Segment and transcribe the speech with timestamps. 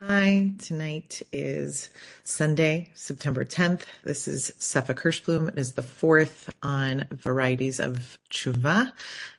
[0.00, 1.90] Hi, tonight is
[2.22, 3.82] Sunday, September 10th.
[4.04, 5.48] This is Sepha Kirshblum.
[5.48, 8.92] It is the fourth on varieties of teshuva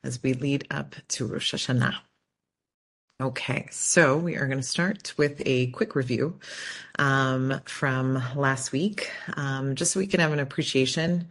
[0.03, 1.95] as we lead up to Rosh Hashanah.
[3.21, 6.37] Okay, so we are going to start with a quick review
[6.97, 11.29] um, from last week, um, just so we can have an appreciation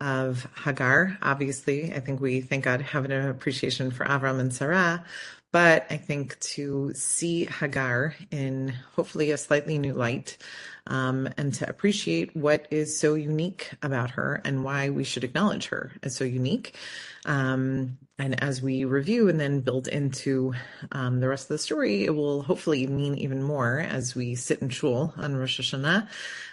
[0.00, 1.18] of Hagar.
[1.20, 5.04] Obviously, I think we thank God have an appreciation for Avram and Sarah,
[5.52, 10.38] but I think to see Hagar in hopefully a slightly new light
[10.86, 15.66] um, and to appreciate what is so unique about her and why we should acknowledge
[15.68, 16.76] her as so unique.
[17.24, 20.54] Um, and as we review and then build into
[20.92, 24.60] um, the rest of the story, it will hopefully mean even more as we sit
[24.60, 26.08] in shul on Rosh Hashanah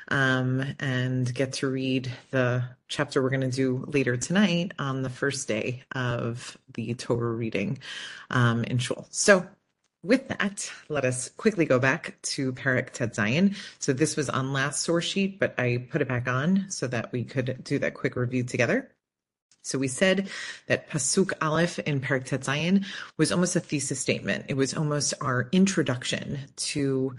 [0.08, 5.10] um, and get to read the chapter we're going to do later tonight on the
[5.10, 7.78] first day of the Torah reading
[8.32, 9.08] um, in shul.
[9.12, 9.46] So
[10.04, 13.56] with that, let us quickly go back to Perek Tet Zayin.
[13.80, 17.12] So this was on last source sheet, but I put it back on so that
[17.12, 18.90] we could do that quick review together.
[19.62, 20.30] So we said
[20.68, 22.86] that Pasuk Aleph in Perek Tet Zayin
[23.18, 24.46] was almost a thesis statement.
[24.48, 27.16] It was almost our introduction to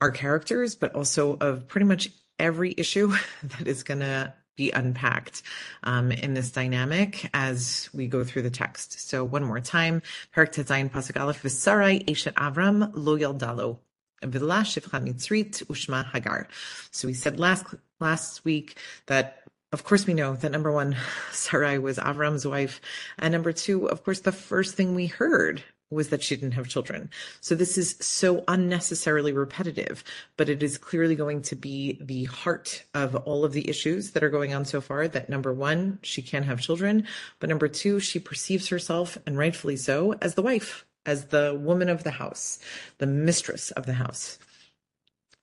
[0.00, 3.14] our characters, but also of pretty much every issue
[3.44, 5.42] that is going to be unpacked
[5.82, 9.08] um, in this dynamic as we go through the text.
[9.08, 10.02] So one more time,
[10.32, 13.78] Perak Tetzayin Pasuk Aleph V'Sarai Eshet Avram Lo Yaldalo.
[14.22, 16.48] V'la Shivcha Ushma Hagar.
[16.90, 17.66] So we said last
[18.00, 20.96] last week that of course we know that number one,
[21.32, 22.80] Sarai was Avram's wife,
[23.18, 25.62] and number two, of course, the first thing we heard
[25.94, 27.10] was that she didn't have children.
[27.40, 30.04] So this is so unnecessarily repetitive,
[30.36, 34.24] but it is clearly going to be the heart of all of the issues that
[34.24, 35.08] are going on so far.
[35.08, 37.06] That number one, she can't have children,
[37.38, 41.88] but number two, she perceives herself, and rightfully so, as the wife, as the woman
[41.88, 42.58] of the house,
[42.98, 44.38] the mistress of the house.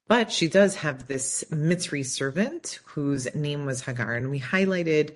[0.07, 5.15] But she does have this Mitzri servant whose name was Hagar, and we highlighted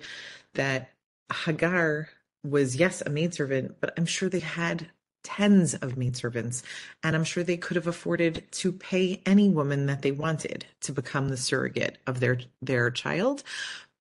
[0.54, 0.90] that
[1.30, 2.08] Hagar
[2.42, 4.88] was yes a maidservant, but I'm sure they had
[5.26, 6.62] tens of maidservants,
[7.02, 10.92] and I'm sure they could have afforded to pay any woman that they wanted to
[10.92, 13.42] become the surrogate of their their child.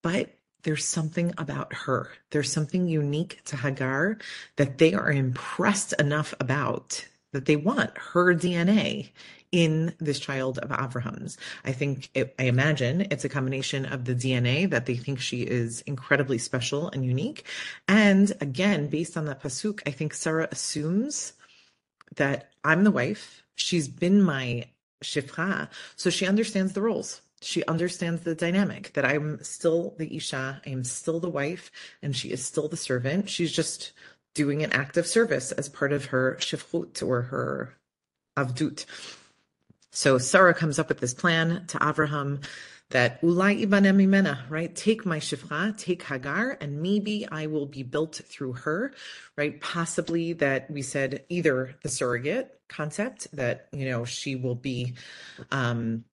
[0.03, 2.11] But there's something about her.
[2.29, 4.19] There's something unique to Hagar
[4.57, 7.03] that they are impressed enough about
[7.33, 9.09] that they want her DNA
[9.51, 11.37] in this child of Abraham's.
[11.63, 15.41] I think, it, I imagine it's a combination of the DNA that they think she
[15.41, 17.45] is incredibly special and unique.
[17.87, 21.33] And again, based on that pasuk, I think Sarah assumes
[22.15, 23.43] that I'm the wife.
[23.55, 24.65] She's been my
[25.03, 27.21] shifra, so she understands the roles.
[27.41, 32.15] She understands the dynamic that I'm still the isha, I am still the wife, and
[32.15, 33.29] she is still the servant.
[33.29, 33.91] She's just
[34.33, 37.75] doing an act of service as part of her shifrut or her
[38.37, 38.85] avdut.
[39.95, 42.41] So Sarah comes up with this plan to Abraham
[42.89, 44.75] that ulai ibanem mimena, right?
[44.75, 48.93] Take my shifra, take Hagar, and maybe I will be built through her,
[49.37, 49.59] right?
[49.61, 54.95] Possibly that we said either the surrogate concept that you know she will be
[55.49, 56.03] um,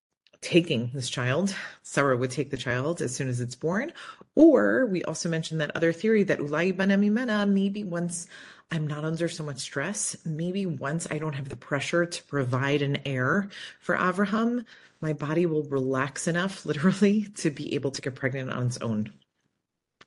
[0.42, 1.52] taking this child.
[1.82, 3.92] Sarah would take the child as soon as it's born,
[4.36, 8.28] or we also mentioned that other theory that ulai ibanem mimena, maybe once
[8.72, 10.16] I'm not under so much stress.
[10.24, 13.50] Maybe once I don't have the pressure to provide an heir
[13.80, 14.64] for Avraham,
[15.02, 19.12] my body will relax enough, literally, to be able to get pregnant on its own.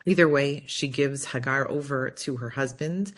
[0.08, 3.14] Either way, she gives Hagar over to her husband,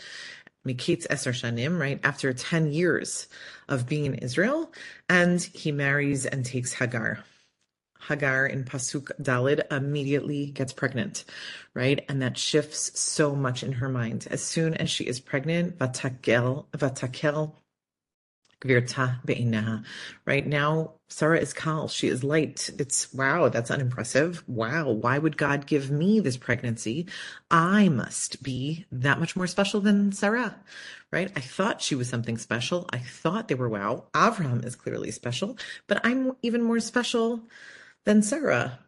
[0.66, 3.30] Miketz Eser Shanim, right after 10 years
[3.70, 4.74] of being in Israel,
[5.08, 7.24] and he marries and takes Hagar.
[8.08, 11.26] Hagar in Pasuk Dalid immediately gets pregnant,
[11.74, 12.04] right?
[12.08, 14.28] And that shifts so much in her mind.
[14.32, 17.54] As soon as she is pregnant, vatakel, vatakel
[18.62, 19.84] gvirta be'inaha.
[20.26, 21.88] Right now, Sarah is kal.
[21.88, 22.70] She is light.
[22.80, 24.44] It's wow, that's unimpressive.
[24.48, 27.08] Wow, why would God give me this pregnancy?
[27.52, 30.56] I must be that much more special than Sarah,
[31.12, 31.32] right?
[31.36, 32.90] I thought she was something special.
[32.92, 34.06] I thought they were wow.
[34.14, 35.58] Avram is clearly special,
[35.88, 37.44] but I'm even more special
[38.08, 38.80] than Sarah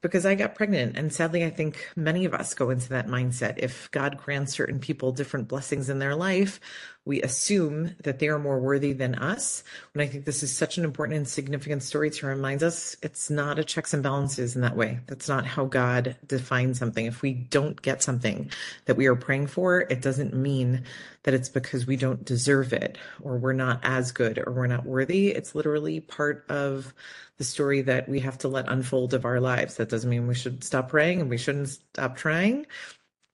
[0.00, 0.96] because I got pregnant.
[0.96, 3.58] And sadly, I think many of us go into that mindset.
[3.58, 6.58] If God grants certain people different blessings in their life,
[7.04, 9.64] we assume that they are more worthy than us.
[9.92, 13.28] And I think this is such an important and significant story to remind us it's
[13.28, 15.00] not a checks and balances in that way.
[15.06, 17.04] That's not how God defines something.
[17.04, 18.50] If we don't get something
[18.84, 20.84] that we are praying for, it doesn't mean
[21.24, 24.86] that it's because we don't deserve it or we're not as good or we're not
[24.86, 25.28] worthy.
[25.28, 26.94] It's literally part of
[27.38, 29.76] the story that we have to let unfold of our lives.
[29.76, 32.66] That doesn't mean we should stop praying and we shouldn't stop trying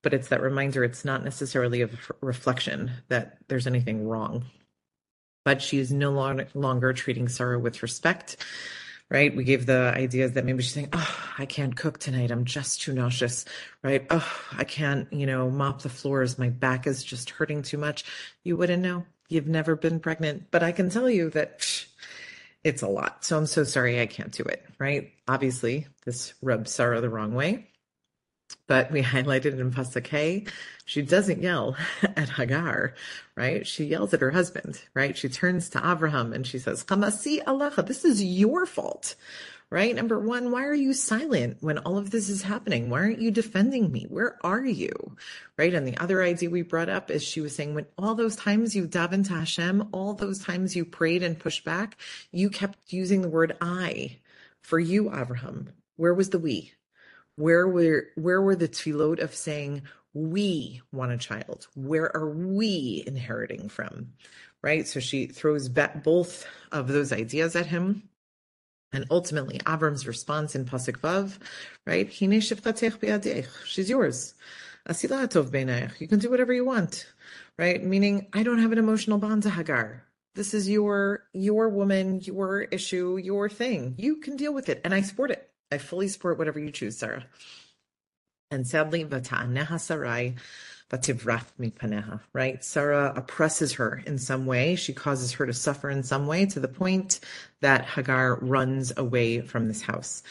[0.03, 1.91] but it's that reminder it's not necessarily a
[2.21, 4.45] reflection that there's anything wrong.
[5.45, 6.11] but she is no
[6.55, 8.37] longer treating Sarah with respect
[9.11, 9.35] right?
[9.35, 12.31] We gave the ideas that maybe she's saying, Oh, I can't cook tonight.
[12.31, 13.45] I'm just too nauseous,
[13.83, 14.07] right?
[14.11, 16.39] Oh, I can't, you know, mop the floors.
[16.39, 18.05] My back is just hurting too much.
[18.45, 19.07] You wouldn't know.
[19.29, 21.87] You've never been pregnant, but I can tell you that psh,
[22.65, 23.25] it's a lot.
[23.25, 25.13] So I'm so sorry I can't do it, right?
[25.27, 27.68] Obviously, this rubs Sarah the wrong way.
[28.67, 30.49] But we highlighted in Pasuk
[30.89, 31.77] she doesn't yell
[32.17, 32.95] at Hagar,
[33.37, 33.67] right?
[33.67, 35.15] She yells at her husband, right?
[35.15, 39.15] She turns to Abraham and she says, Chamasi Allah, this is your fault,
[39.69, 39.95] right?
[39.95, 42.89] Number one, why are you silent when all of this is happening?
[42.89, 44.07] Why aren't you defending me?
[44.09, 45.15] Where are you?
[45.59, 45.75] Right?
[45.75, 48.75] And the other idea we brought up is she was saying, when all those times
[48.75, 51.99] you davened to Hashem, all those times you prayed and pushed back,
[52.33, 54.17] you kept using the word I
[54.63, 55.69] for you, Abraham.
[55.97, 56.73] Where was the we?
[57.39, 59.83] Where were where were the tefillot of saying
[60.13, 61.69] we want a child?
[61.77, 64.15] Where are we inheriting from?
[64.61, 64.89] Right?
[64.89, 68.09] So she throws both of those ideas at him.
[68.93, 71.39] And ultimately, Avram's response in Pasuk Vav,
[71.87, 72.13] right?
[73.67, 74.35] She's yours.
[74.89, 77.07] You can do whatever you want,
[77.57, 77.85] right?
[77.85, 80.03] Meaning, I don't have an emotional bond to Hagar.
[80.35, 83.95] This is your your woman, your issue, your thing.
[83.97, 85.48] You can deal with it, and I support it.
[85.71, 87.25] I fully support whatever you choose, Sarah.
[88.51, 90.37] And sadly, Vata'aneha Sarai,
[90.91, 92.65] Vativrach Mipaneha, right?
[92.65, 94.75] Sarah oppresses her in some way.
[94.75, 97.21] She causes her to suffer in some way to the point
[97.61, 100.23] that Hagar runs away from this house.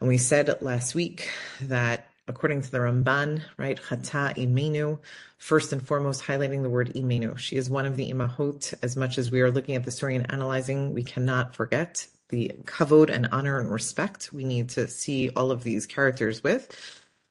[0.00, 1.30] And we said last week
[1.62, 4.98] that according to the Ramban, right, Chata Imenu,
[5.38, 7.36] first and foremost highlighting the word Imenu.
[7.38, 8.74] She is one of the Imahot.
[8.82, 12.52] As much as we are looking at the story and analyzing, we cannot forget the
[12.64, 16.74] kavod and honor and respect we need to see all of these characters with.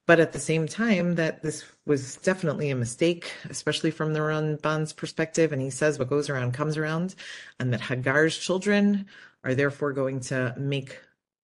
[0.05, 4.91] But at the same time, that this was definitely a mistake, especially from the Ramban's
[4.91, 5.51] perspective.
[5.51, 7.13] And he says what goes around comes around,
[7.59, 9.05] and that Hagar's children
[9.43, 10.99] are therefore going to make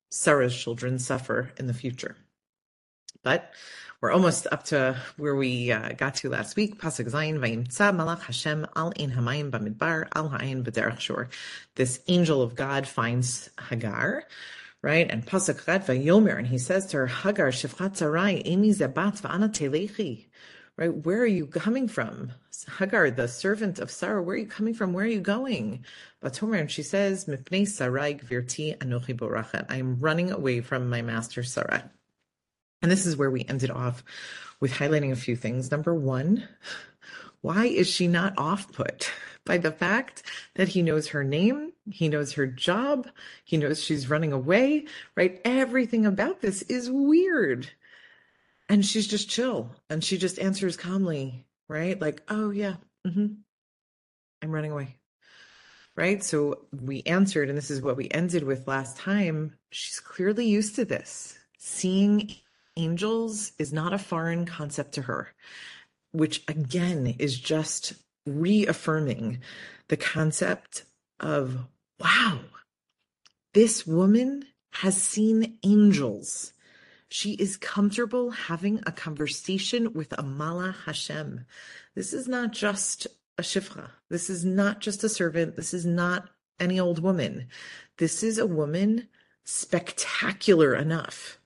[0.09, 2.15] Sarah's children suffer in the future.
[3.21, 3.51] But
[4.01, 6.79] we're almost up to where we uh, got to last week.
[6.79, 11.29] Pasuk Zayin Vayimtza Malach Hashem Al Ein Hamayim Bamidbar Al Ha'ayin B'derech Shor.
[11.75, 14.23] This angel of God finds Hagar,
[14.81, 15.09] right?
[15.09, 19.49] And Pasuk Chad Vayomer, and he says to her, Hagar Shifchat Sarai Emi Zebat Va'ana
[19.49, 20.27] Telechi.
[20.77, 22.33] Right, where are you coming from?
[22.77, 24.91] Hagar, the servant of Sarah, where are you coming from?
[24.91, 25.85] Where are you going?
[26.21, 29.67] Batomer, and she says, Mipnei Sarai Gvirti Anochi Borachet.
[29.69, 31.89] I am running away from my master Sarah.
[32.81, 34.03] And this is where we ended off
[34.59, 35.71] with highlighting a few things.
[35.71, 36.47] Number one,
[37.41, 39.11] why is she not off put
[39.45, 40.23] by the fact
[40.55, 43.07] that he knows her name, he knows her job,
[43.43, 44.85] he knows she's running away,
[45.15, 45.39] right?
[45.45, 47.69] Everything about this is weird.
[48.67, 52.01] And she's just chill and she just answers calmly, right?
[52.01, 53.27] Like, oh, yeah, mm-hmm.
[54.41, 54.97] I'm running away.
[55.95, 56.21] Right.
[56.23, 59.53] So we answered, and this is what we ended with last time.
[59.69, 62.35] She's clearly used to this, seeing
[62.77, 65.29] angels is not a foreign concept to her,
[66.11, 67.93] which again is just
[68.25, 69.39] reaffirming
[69.87, 70.83] the concept
[71.19, 71.57] of
[71.99, 72.39] wow,
[73.53, 76.53] this woman has seen angels.
[77.07, 81.45] She is comfortable having a conversation with a Malach Hashem.
[81.93, 83.07] This is not just
[83.37, 83.91] a shifra.
[84.09, 85.55] This is not just a servant.
[85.55, 86.29] This is not
[86.59, 87.47] any old woman.
[87.97, 89.07] This is a woman
[89.45, 91.39] spectacular enough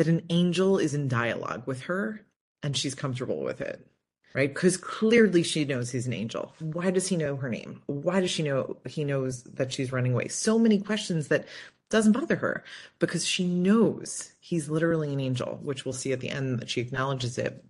[0.00, 2.24] that an angel is in dialogue with her
[2.62, 3.86] and she's comfortable with it
[4.34, 4.54] right?
[4.54, 6.54] Because clearly she knows he's an angel.
[6.60, 7.82] Why does he know her name?
[7.86, 10.28] Why does she know he knows that she's running away?
[10.28, 11.46] So many questions that
[11.90, 12.64] doesn't bother her
[12.98, 16.80] because she knows he's literally an angel which we'll see at the end that she
[16.80, 17.62] acknowledges it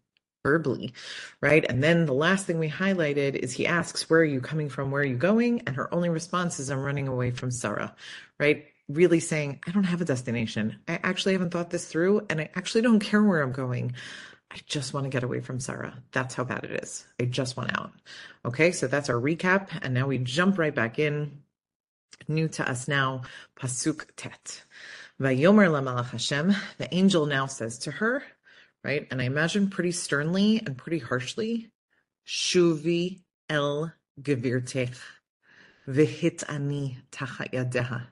[0.44, 0.92] verbally
[1.40, 1.64] right?
[1.68, 4.90] And then the last thing we highlighted is he asks where are you coming from?
[4.90, 5.62] Where are you going?
[5.66, 7.96] And her only response is i'm running away from sarah
[8.38, 10.78] right really saying, I don't have a destination.
[10.88, 13.94] I actually haven't thought this through and I actually don't care where I'm going.
[14.50, 16.02] I just want to get away from Sarah.
[16.12, 17.06] That's how bad it is.
[17.20, 17.92] I just want out.
[18.44, 19.68] Okay, so that's our recap.
[19.82, 21.42] And now we jump right back in.
[22.28, 23.22] New to us now,
[23.58, 24.64] Pasuk Tet.
[25.20, 26.54] Vayomer Lamalach Hashem.
[26.78, 28.22] The angel now says to her,
[28.82, 29.06] right?
[29.10, 31.70] And I imagine pretty sternly and pretty harshly,
[32.26, 34.96] Shuvi el gevirtech
[35.88, 38.06] vihit ani tachat yadeha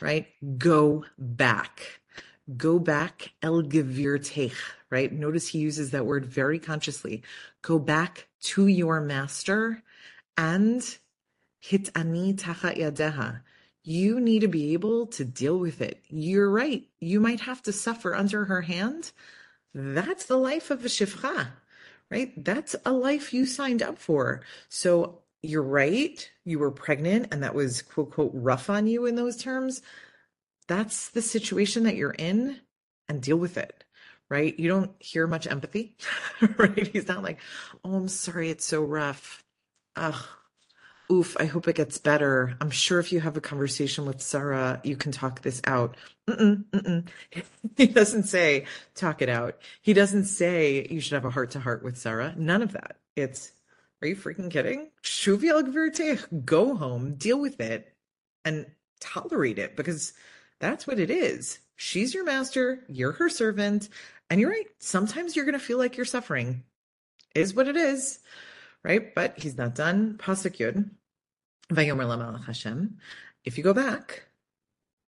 [0.00, 0.26] right?
[0.58, 2.00] Go back.
[2.56, 4.54] Go back, el gevirtech,
[4.90, 5.12] right?
[5.12, 7.22] Notice he uses that word very consciously.
[7.62, 9.82] Go back to your master
[10.36, 10.82] and
[11.60, 13.42] hit ani tachat yadeha.
[13.82, 16.02] You need to be able to deal with it.
[16.08, 16.84] You're right.
[16.98, 19.12] You might have to suffer under her hand.
[19.74, 21.48] That's the life of a shifcha,
[22.10, 22.32] right?
[22.44, 24.42] That's a life you signed up for.
[24.68, 26.30] So you're right.
[26.44, 29.82] You were pregnant and that was quote, quote, rough on you in those terms.
[30.68, 32.60] That's the situation that you're in
[33.08, 33.84] and deal with it,
[34.28, 34.56] right?
[34.58, 35.96] You don't hear much empathy,
[36.58, 36.86] right?
[36.86, 37.40] He's not like,
[37.84, 39.42] oh, I'm sorry, it's so rough.
[39.96, 40.24] Ugh,
[41.10, 42.56] oof, I hope it gets better.
[42.60, 45.96] I'm sure if you have a conversation with Sarah, you can talk this out.
[46.28, 47.06] Mm-mm, mm-mm.
[47.76, 49.58] He doesn't say talk it out.
[49.82, 52.34] He doesn't say you should have a heart to heart with Sarah.
[52.36, 52.98] None of that.
[53.16, 53.52] It's,
[54.02, 54.90] are you freaking kidding?
[56.44, 57.94] Go home, deal with it,
[58.44, 58.66] and
[59.00, 60.12] tolerate it because
[60.58, 61.58] that's what it is.
[61.76, 63.88] She's your master, you're her servant,
[64.28, 64.66] and you're right.
[64.78, 66.64] Sometimes you're going to feel like you're suffering.
[67.34, 68.18] Is what it is,
[68.82, 69.14] right?
[69.14, 70.18] But he's not done.
[70.18, 70.90] Pasuk.
[71.70, 72.98] Vayomer Hashem.
[73.44, 74.24] If you go back,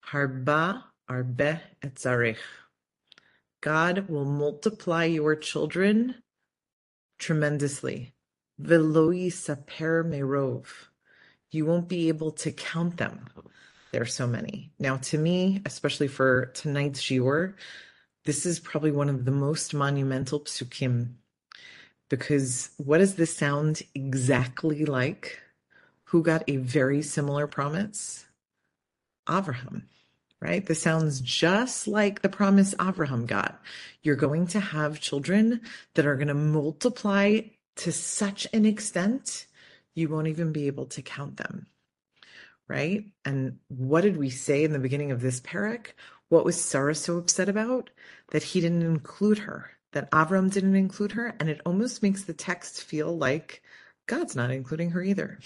[0.06, 2.36] Harba Arbe Etzarech.
[3.60, 6.16] God will multiply your children
[7.18, 8.12] tremendously.
[8.62, 10.66] Veloi saper merov.
[11.50, 13.26] You won't be able to count them.
[13.90, 14.70] There are so many.
[14.78, 17.54] Now, to me, especially for tonight's shiur,
[18.24, 21.14] this is probably one of the most monumental psukim
[22.08, 25.42] because what does this sound exactly like?
[26.12, 28.26] who got a very similar promise?
[29.26, 29.88] Abraham,
[30.42, 30.66] right?
[30.66, 33.58] This sounds just like the promise Abraham got.
[34.02, 35.62] You're going to have children
[35.94, 37.40] that are going to multiply
[37.76, 39.46] to such an extent
[39.94, 41.66] you won't even be able to count them.
[42.68, 43.06] Right?
[43.24, 45.88] And what did we say in the beginning of this parak?
[46.28, 47.90] What was Sarah so upset about?
[48.30, 51.34] That he didn't include her, that Avram didn't include her.
[51.38, 53.62] And it almost makes the text feel like
[54.06, 55.38] God's not including her either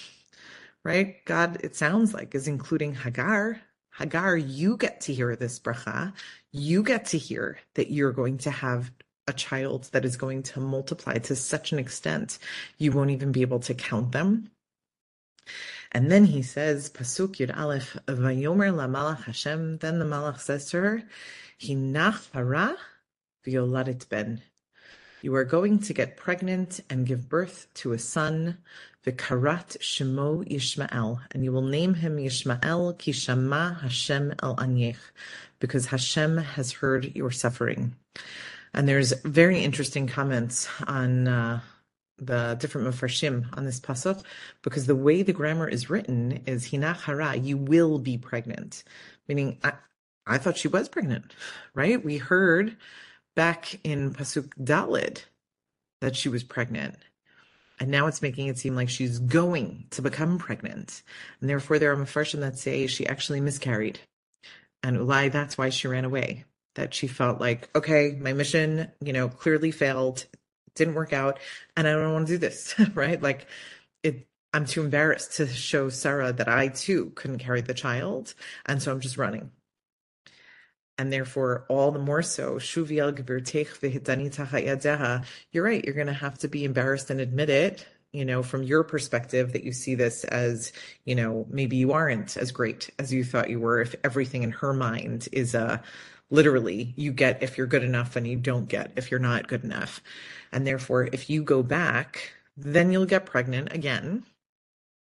[0.86, 1.24] right?
[1.24, 3.60] God, it sounds like, is including Hagar.
[3.98, 6.12] Hagar, you get to hear this bracha.
[6.52, 8.92] You get to hear that you're going to have
[9.28, 12.38] a child that is going to multiply to such an extent
[12.78, 14.50] you won't even be able to count them.
[15.92, 19.78] And then he says, Pasuk Yud Aleph, Vayomer la Malach Hashem.
[19.78, 21.02] Then the Malach says to her,
[21.60, 22.76] Hinach hara
[23.46, 24.42] violadet ben.
[25.22, 28.58] You are going to get pregnant and give birth to a son,
[29.04, 34.96] V'karat shemo Yishmael, and you will name him Yishmael Kishama Hashem el Anyech,
[35.58, 37.94] because Hashem has heard your suffering.
[38.76, 41.60] And there's very interesting comments on uh,
[42.18, 44.22] the different mafarshim on this pasuk,
[44.62, 48.84] because the way the grammar is written is hinach hara, you will be pregnant,
[49.28, 49.72] meaning I,
[50.26, 51.34] I thought she was pregnant,
[51.74, 52.04] right?
[52.04, 52.76] We heard
[53.34, 55.22] back in pasuk Dalid
[56.02, 56.96] that she was pregnant.
[57.78, 61.02] And now it's making it seem like she's going to become pregnant.
[61.40, 64.00] And therefore, there are mafarshim that say she actually miscarried.
[64.82, 66.44] And Ulai, that's why she ran away.
[66.76, 70.24] That she felt like, okay, my mission, you know, clearly failed,
[70.74, 71.38] didn't work out,
[71.76, 73.20] and I don't want to do this, right?
[73.20, 73.46] Like,
[74.02, 78.34] it, I'm too embarrassed to show Sarah that I too couldn't carry the child.
[78.64, 79.50] And so I'm just running
[80.98, 82.58] and therefore all the more so
[85.52, 88.62] you're right you're going to have to be embarrassed and admit it you know from
[88.62, 90.72] your perspective that you see this as
[91.04, 94.50] you know maybe you aren't as great as you thought you were if everything in
[94.50, 95.82] her mind is a
[96.30, 99.64] literally you get if you're good enough and you don't get if you're not good
[99.64, 100.02] enough
[100.52, 104.24] and therefore if you go back then you'll get pregnant again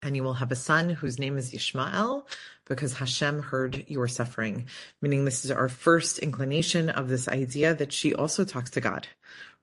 [0.06, 2.26] and you will have a son whose name is Yishmael,
[2.66, 4.68] because Hashem heard your suffering.
[5.02, 9.08] Meaning, this is our first inclination of this idea that she also talks to God,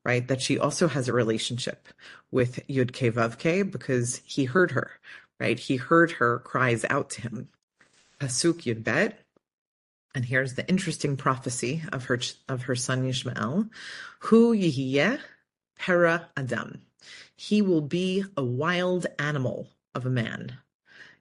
[0.04, 0.26] right?
[0.26, 1.88] That she also has a relationship
[2.32, 4.90] with Yud because he heard her,
[5.38, 5.58] right?
[5.58, 7.48] He heard her cries out to him.
[8.20, 9.21] Pasuk Yud Bet.
[10.14, 13.70] And here's the interesting prophecy of her of her son Yishmael,
[14.20, 15.18] Hu Yihiyeh
[15.78, 16.82] Pera Adam.
[17.34, 20.58] He will be a wild animal of a man.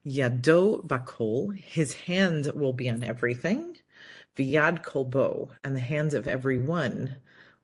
[0.06, 3.78] Yado bakol, his hand will be on everything.
[4.38, 7.16] V'yad kolbo, and the hands of every one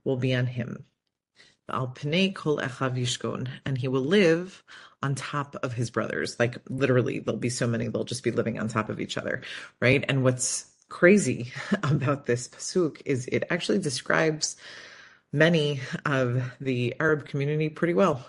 [0.03, 0.85] will be on him.
[1.69, 4.63] Al pnei kol echav yishkon, and he will live
[5.03, 6.37] on top of his brothers.
[6.39, 9.41] Like literally, there'll be so many, they'll just be living on top of each other,
[9.81, 10.03] right?
[10.07, 11.51] And what's crazy
[11.83, 14.55] about this pasuk is it actually describes
[15.33, 18.25] many of the Arab community pretty well,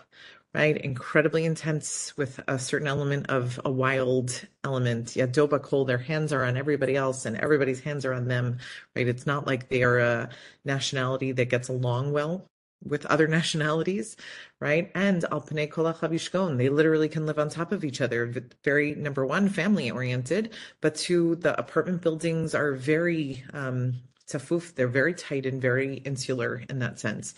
[0.55, 0.77] right?
[0.79, 5.15] Incredibly intense with a certain element of a wild element.
[5.17, 8.59] Yeah, Doba Kol, their hands are on everybody else and everybody's hands are on them,
[8.97, 9.09] right?
[9.09, 10.31] It's not like they are a
[10.65, 12.49] nationality that gets along well
[12.85, 14.17] with other nationalities,
[14.61, 14.91] right?
[14.95, 18.33] And Alpane Kolachavishkon, they literally can live on top of each other.
[18.65, 23.95] Very, number one, family oriented, but two, the apartment buildings are very, um,
[24.29, 27.35] tafuf, they're very tight and very insular in that sense.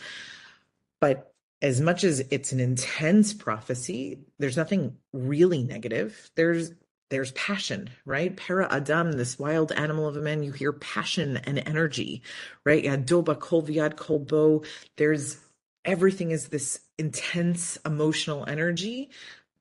[1.00, 1.32] But
[1.62, 6.30] as much as it's an intense prophecy, there's nothing really negative.
[6.34, 6.72] There's
[7.10, 8.36] there's passion, right?
[8.36, 12.22] Para Adam, this wild animal of a man, you hear passion and energy,
[12.64, 12.84] right?
[12.84, 14.64] Yadoba kol viad kolbo.
[14.96, 15.36] There's
[15.84, 19.10] everything is this intense emotional energy,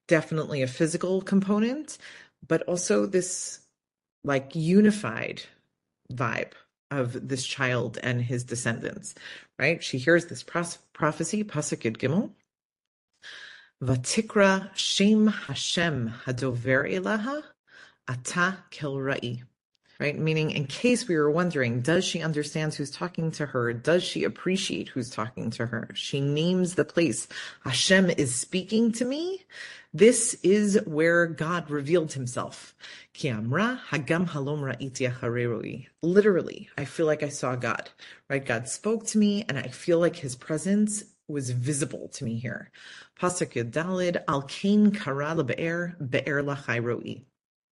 [0.07, 1.97] definitely a physical component,
[2.47, 3.61] but also this
[4.23, 5.41] like unified
[6.13, 6.51] vibe
[6.91, 9.15] of this child and his descendants,
[9.57, 9.83] right?
[9.83, 12.31] She hears this prophecy, Pasuk Gimel.
[13.81, 17.43] Vatikra Shem Hashem Hadover Elaha
[18.09, 19.43] Ata Kilrai.
[20.01, 20.19] Right?
[20.19, 23.71] Meaning, in case we were wondering, does she understand who's talking to her?
[23.71, 25.89] Does she appreciate who's talking to her?
[25.93, 27.29] She names the place.
[27.63, 29.45] Hashem is speaking to me.
[29.93, 32.75] This is where God revealed himself.
[33.13, 37.89] Kiamra hagam halom Literally, I feel like I saw God,
[38.29, 38.45] right?
[38.45, 42.71] God spoke to me and I feel like his presence was visible to me here.
[43.19, 47.23] Pasuk Dalid al kain kara be'er be'er lachairoi.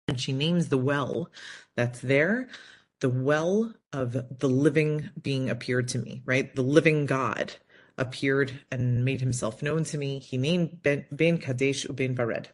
[0.09, 1.31] And she names the well
[1.77, 2.49] that's there,
[3.01, 6.55] the well of the living being appeared to me, right?
[6.55, 7.55] The living God
[7.99, 10.19] appeared and made himself known to me.
[10.19, 12.47] He named Ben, Kadesh Uben Vared.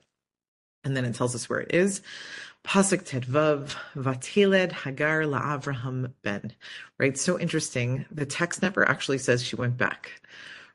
[0.84, 2.00] And then it tells us where it is.
[2.64, 6.52] Pasuk Tedvav, Vateled Hagar LaAvraham Ben.
[6.98, 7.16] Right?
[7.16, 8.06] So interesting.
[8.10, 10.20] The text never actually says she went back.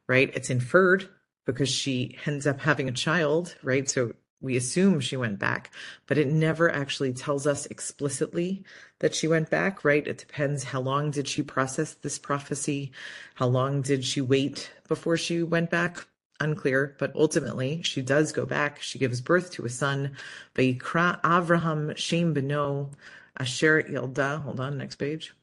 [0.08, 0.32] Right?
[0.34, 1.10] It's inferred
[1.46, 3.90] because she ends up having a child, right?
[3.90, 5.72] So we assume she went back,
[6.06, 8.64] but it never actually tells us explicitly
[9.00, 10.06] that she went back, right?
[10.06, 12.92] It depends how long did she process this prophecy?
[13.36, 16.06] How long did she wait before she went back?
[16.40, 18.82] Unclear, but ultimately she does go back.
[18.82, 20.18] She gives birth to a son.
[20.56, 22.92] Vayikra Avraham Shem Beno
[23.38, 24.42] Asher Yilda.
[24.42, 25.34] Hold on, next page.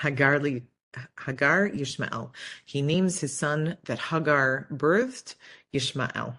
[0.00, 0.38] Hagar
[1.24, 2.30] Hagar Yishmael.
[2.64, 5.34] He names his son that Hagar birthed
[5.72, 6.38] Yishmael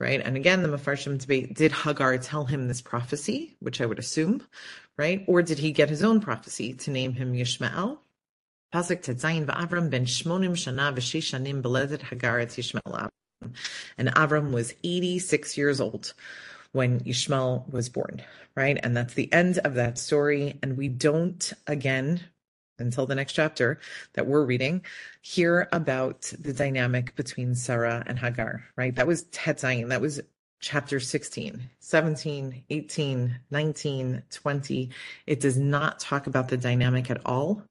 [0.00, 0.22] right?
[0.24, 4.42] And again, the Mefarshim debate, did Hagar tell him this prophecy, which I would assume,
[4.96, 5.22] right?
[5.28, 7.98] Or did he get his own prophecy to name him Yishmael?
[8.74, 13.08] Pasuk Tetzayin v'Avram ben shmonim shana v'shesh shanim beledet Hagar et Yishmael
[13.98, 16.14] And Avram was 86 years old
[16.72, 18.22] when Yishmael was born,
[18.54, 18.78] right?
[18.82, 20.58] And that's the end of that story.
[20.62, 22.20] And we don't, again,
[22.80, 23.78] until the next chapter
[24.14, 24.82] that we're reading,
[25.22, 28.94] hear about the dynamic between Sarah and Hagar, right?
[28.94, 29.88] That was Tetzayin.
[29.88, 30.20] That was
[30.60, 34.90] chapter 16, 17, 18, 19, 20.
[35.26, 37.62] It does not talk about the dynamic at all.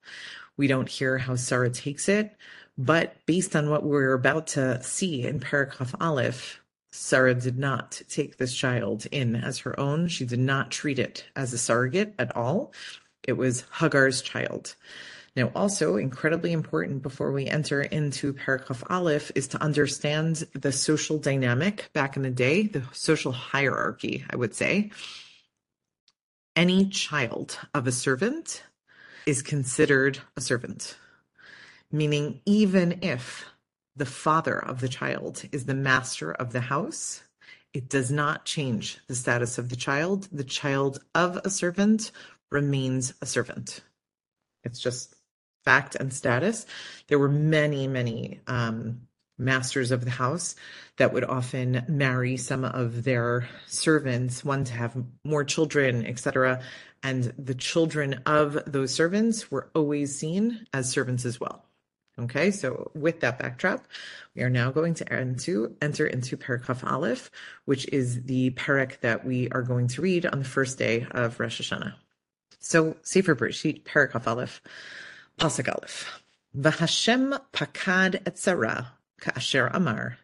[0.57, 2.35] We don't hear how Sarah takes it.
[2.77, 8.01] But based on what we're about to see in Parak Kaf Aleph, Sarah did not
[8.09, 10.07] take this child in as her own.
[10.07, 12.71] She did not treat it as a surrogate at all.
[13.29, 14.75] It was Hagar's child.
[15.35, 20.71] Now, also incredibly important before we enter into Parak Kaf Aleph is to understand the
[20.71, 24.89] social dynamic back in the day, the social hierarchy, I would say.
[26.55, 28.63] Any child of a servant
[29.27, 30.97] is considered a servant,
[31.91, 33.45] meaning even if
[33.95, 37.21] the father of the child is the master of the house,
[37.73, 40.27] it does not change the status of the child.
[40.31, 42.11] The child of a servant
[42.51, 43.81] remains a servant.
[44.63, 45.15] It's just
[45.65, 46.65] fact and status.
[47.07, 49.01] There were many, many um,
[49.37, 50.55] masters of the house
[50.97, 56.61] that would often marry some of their servants, one to have more children, etc.
[57.01, 61.65] And the children of those servants were always seen as servants as well.
[62.19, 63.85] Okay, so with that backdrop,
[64.35, 67.31] we are now going to enter, into Parak Kaf Aleph,
[67.63, 71.39] which is the parak that we are going to read on the first day of
[71.39, 71.93] Rosh Hashanah.
[72.59, 74.61] So, Sefer Bereshit, Parak Kaf Aleph,
[75.39, 76.21] Pasuk Aleph.
[76.57, 80.17] V'Hashem pakad et Sarah ka'asher amar.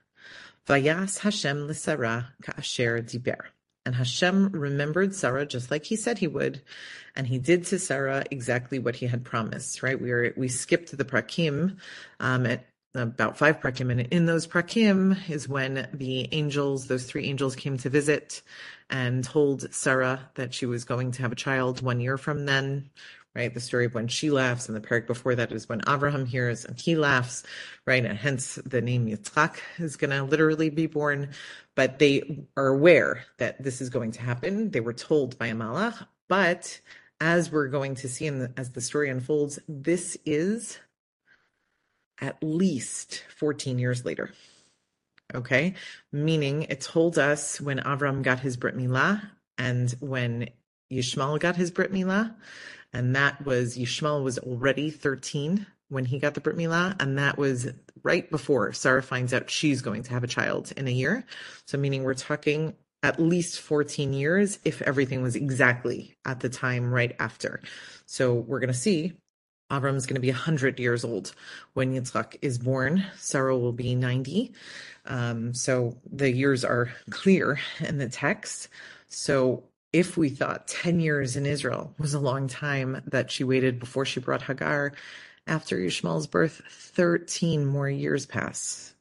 [0.67, 3.45] Vayas Hashem l'Sarah ka'asher diber.
[3.85, 6.61] And Hashem remembered Sarah just like he said he would,
[7.15, 9.83] and he did to Sarah exactly what he had promised.
[9.83, 10.01] Right?
[10.01, 11.77] We were we skipped the prakim
[12.19, 17.25] um, at about five prakim, and in those prakim is when the angels, those three
[17.25, 18.41] angels, came to visit
[18.89, 22.89] and told Sarah that she was going to have a child one year from then.
[23.35, 26.25] Right, the story of when she laughs, and the parak before that is when Abraham
[26.25, 27.43] hears and he laughs,
[27.85, 31.31] right, and hence the name Yitzchak is going to literally be born.
[31.75, 34.71] But they are aware that this is going to happen.
[34.71, 36.79] They were told by malach, but
[37.19, 40.79] as we're going to see in the, as the story unfolds, this is
[42.21, 44.31] at least 14 years later.
[45.33, 45.73] Okay,
[46.11, 49.21] meaning it told us when Avram got his Brit Milah
[49.57, 50.49] and when
[50.91, 52.35] Yishmael got his Brit Milah,
[52.93, 57.37] and that was Yishmael was already 13 when he got the Brit Milah, and that
[57.37, 57.67] was
[58.03, 61.25] right before Sarah finds out she's going to have a child in a year.
[61.65, 66.93] So, meaning we're talking at least 14 years if everything was exactly at the time
[66.93, 67.61] right after.
[68.05, 69.13] So, we're going to see
[69.71, 71.33] Avram is going to be 100 years old
[71.73, 73.03] when Yitzchak is born.
[73.17, 74.53] Sarah will be 90.
[75.05, 78.69] Um, so, the years are clear in the text.
[79.07, 79.63] So,
[79.93, 84.03] if we thought 10 years in Israel was a long time that she waited before
[84.03, 84.91] she brought Hagar,
[85.47, 88.93] after Yishmael's birth, 13 more years pass.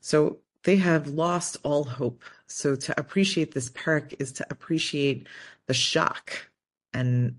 [0.00, 2.22] So they have lost all hope.
[2.46, 5.26] So to appreciate this parak is to appreciate
[5.66, 6.50] the shock
[6.92, 7.36] and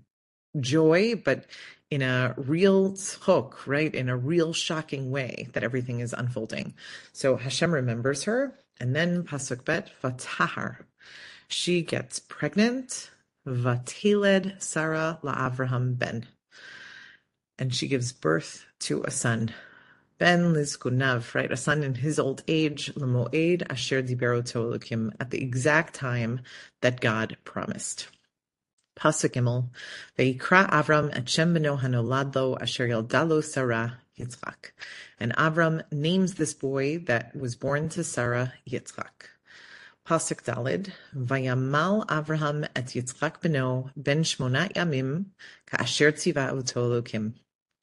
[0.60, 1.46] joy, but
[1.92, 3.94] in a real tzchok, right?
[3.94, 6.72] In a real shocking way that everything is unfolding.
[7.12, 10.78] So Hashem remembers her, and then pasuk bet vatahar.
[11.48, 13.10] She gets pregnant.
[13.46, 16.26] Vatiled Sarah la Avraham ben
[17.58, 19.52] and she gives birth to a son.
[20.18, 21.52] Ben Lizkunav, right?
[21.52, 26.40] A son in his old age, Lemoed Asher Dibero Elokim, at the exact time
[26.80, 28.08] that God promised.
[28.98, 29.70] Gimel,
[30.18, 34.72] Veikra Avram et Shem Beno Hanoladlo Asher Yaldalo Sarah Yitzchak.
[35.18, 39.28] And Avram names this boy that was born to Sarah Yitzchak.
[40.06, 45.26] Pasuk Dalid, Vayamal Avraham et Yitzchak beno ben shmonat yamim
[45.66, 47.34] ka'asher tziva oto Elokim.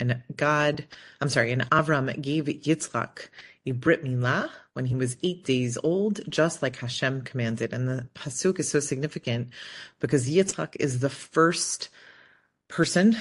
[0.01, 0.85] And God,
[1.19, 3.29] I'm sorry, and Avram gave Yitzchak
[3.65, 7.73] a brit milah when he was eight days old, just like Hashem commanded.
[7.73, 9.49] And the pasuk is so significant
[9.99, 11.89] because Yitzchak is the first
[12.67, 13.17] person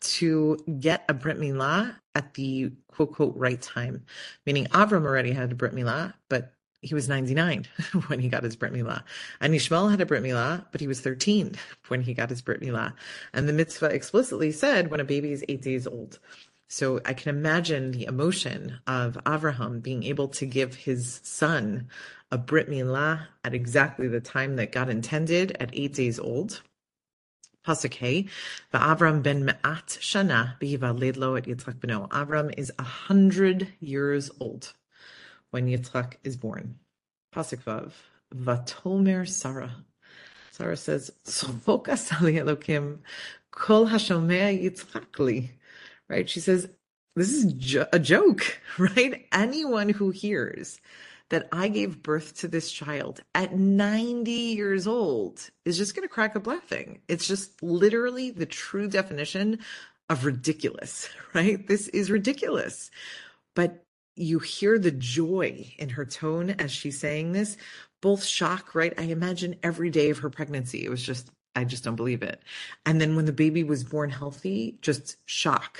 [0.00, 4.04] to get a brit milah at the quote quote right time,
[4.44, 7.66] meaning Avram already had a brit milah, but he was 99
[8.08, 9.02] when he got his Brit Milah.
[9.40, 11.54] And Yishmael had a Brit Milah, but he was 13
[11.88, 12.92] when he got his Brit Milah.
[13.32, 16.18] And the mitzvah explicitly said when a baby is eight days old.
[16.72, 21.90] So I can imagine the emotion of Avraham being able to give his son
[22.30, 26.62] a Brit Milah at exactly the time that God intended at eight days old.
[27.62, 28.26] Pasuk Hey,
[28.72, 32.08] Avram ben Me'at Shana Behivaled Lo at Yitzchak Beno.
[32.08, 34.72] Avram is a hundred years old
[35.50, 36.78] when Yitzchak is born.
[37.34, 37.92] Pasuk Vav,
[38.34, 39.84] Vatomer Sarah.
[40.52, 43.00] Sarah says, Sofokas Elokim,
[43.50, 45.50] Kol Hashomea Yitzchakli.
[46.12, 46.28] Right?
[46.28, 46.68] She says,
[47.16, 49.26] this is jo- a joke, right?
[49.32, 50.78] Anyone who hears
[51.30, 56.12] that I gave birth to this child at 90 years old is just going to
[56.12, 57.00] crack up laughing.
[57.08, 59.60] It's just literally the true definition
[60.10, 61.66] of ridiculous, right?
[61.66, 62.90] This is ridiculous.
[63.54, 67.56] But you hear the joy in her tone as she's saying this,
[68.02, 68.92] both shock, right?
[68.98, 72.42] I imagine every day of her pregnancy, it was just, I just don't believe it.
[72.84, 75.78] And then when the baby was born healthy, just shock,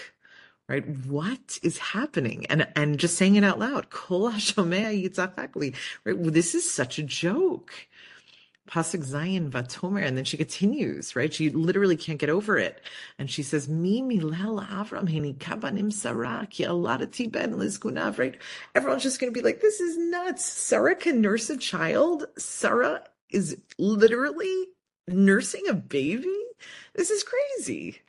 [0.73, 0.89] right?
[1.07, 2.47] What is happening?
[2.47, 5.03] And and just saying it out loud, Kol right?
[6.07, 7.75] This is such a joke.
[8.71, 11.35] Pasuk Zayin Vatomer, and then she continues, right?
[11.35, 12.81] She literally can't get over it.
[13.19, 16.65] And she says, Mi milel Avram hini kabanim Sarah ki
[17.27, 18.41] ben lizgunav, right?
[18.75, 20.45] Everyone's just going to be like, this is nuts.
[20.45, 22.25] Sarah can nurse a child.
[22.39, 24.69] Sarah is literally
[25.07, 26.35] nursing a baby.
[26.95, 28.01] This is crazy.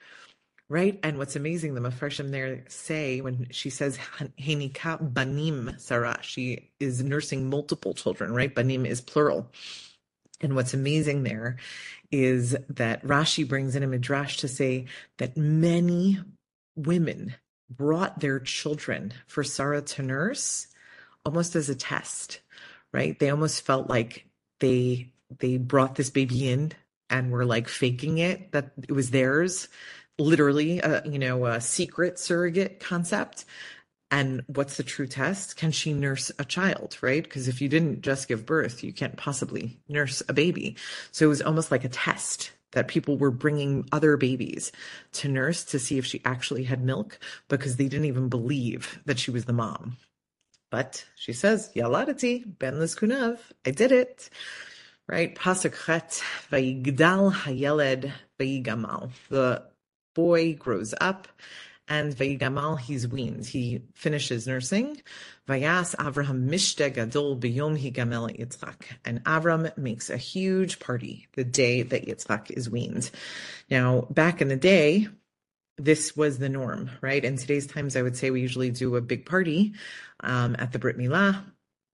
[0.73, 0.99] Right.
[1.03, 3.99] And what's amazing, the Mepharshim there say when she says
[4.41, 8.53] Henika Banim Sarah, she is nursing multiple children, right?
[8.55, 9.51] Banim is plural.
[10.41, 11.57] And what's amazing there
[12.11, 14.87] is that Rashi brings in a midrash to say
[15.19, 16.17] that many
[16.75, 17.35] women
[17.69, 20.65] brought their children for Sarah to nurse
[21.23, 22.39] almost as a test,
[22.91, 23.19] right?
[23.19, 24.25] They almost felt like
[24.59, 26.71] they they brought this baby in
[27.11, 29.67] and were like faking it that it was theirs
[30.19, 33.45] literally a you know a secret surrogate concept
[34.13, 35.57] and what's the true test?
[35.57, 37.23] Can she nurse a child, right?
[37.23, 40.75] Because if you didn't just give birth, you can't possibly nurse a baby.
[41.11, 44.71] So it was almost like a test that people were bringing other babies
[45.13, 49.17] to nurse to see if she actually had milk because they didn't even believe that
[49.17, 49.97] she was the mom.
[50.69, 54.29] But she says, Yaladati, ben kunav, I did it.
[55.07, 55.33] Right?
[55.33, 56.21] Pasuk chet,
[56.51, 59.09] hayeled vayigamal.
[59.29, 59.63] The
[60.13, 61.27] boy grows up
[61.87, 63.45] and Vayigamal he's weaned.
[63.45, 65.01] He finishes nursing.
[65.47, 68.83] Vayas Avraham mishte gadol biyom higamel Yitzchak.
[69.03, 73.11] And Avram makes a huge party the day that Yitzchak is weaned.
[73.69, 75.09] Now, back in the day,
[75.77, 77.23] this was the norm, right?
[77.23, 79.73] In today's times, I would say we usually do a big party
[80.21, 81.43] um, at the Brit Milah,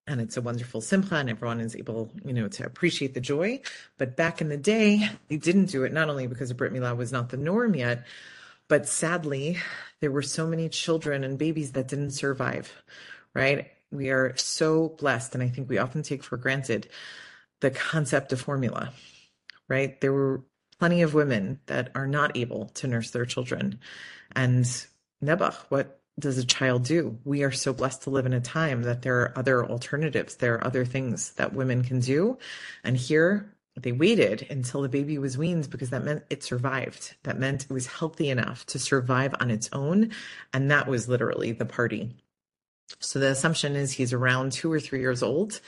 [0.10, 3.62] and it's a wonderful simcha, and everyone is able, you know, to appreciate the joy.
[3.98, 7.12] But back in the day, they didn't do it not only because Brit Milah was
[7.12, 8.06] not the norm yet,
[8.70, 9.58] But sadly,
[10.00, 12.72] there were so many children and babies that didn't survive,
[13.34, 13.68] right?
[13.92, 16.88] We are so blessed, and I think we often take for granted
[17.60, 18.94] the concept of formula,
[19.68, 20.00] right?
[20.00, 20.44] There were
[20.78, 23.80] plenty of women that are not able to nurse their children.
[24.36, 24.64] And
[25.22, 27.18] Nebuch, what does a child do?
[27.24, 30.36] We are so blessed to live in a time that there are other alternatives.
[30.36, 32.38] There are other things that women can do.
[32.84, 37.16] And here they waited until the baby was weaned because that meant it survived.
[37.24, 40.12] That meant it was healthy enough to survive on its own.
[40.54, 42.16] And that was literally the party.
[43.00, 45.62] So the assumption is he's around two or three years old,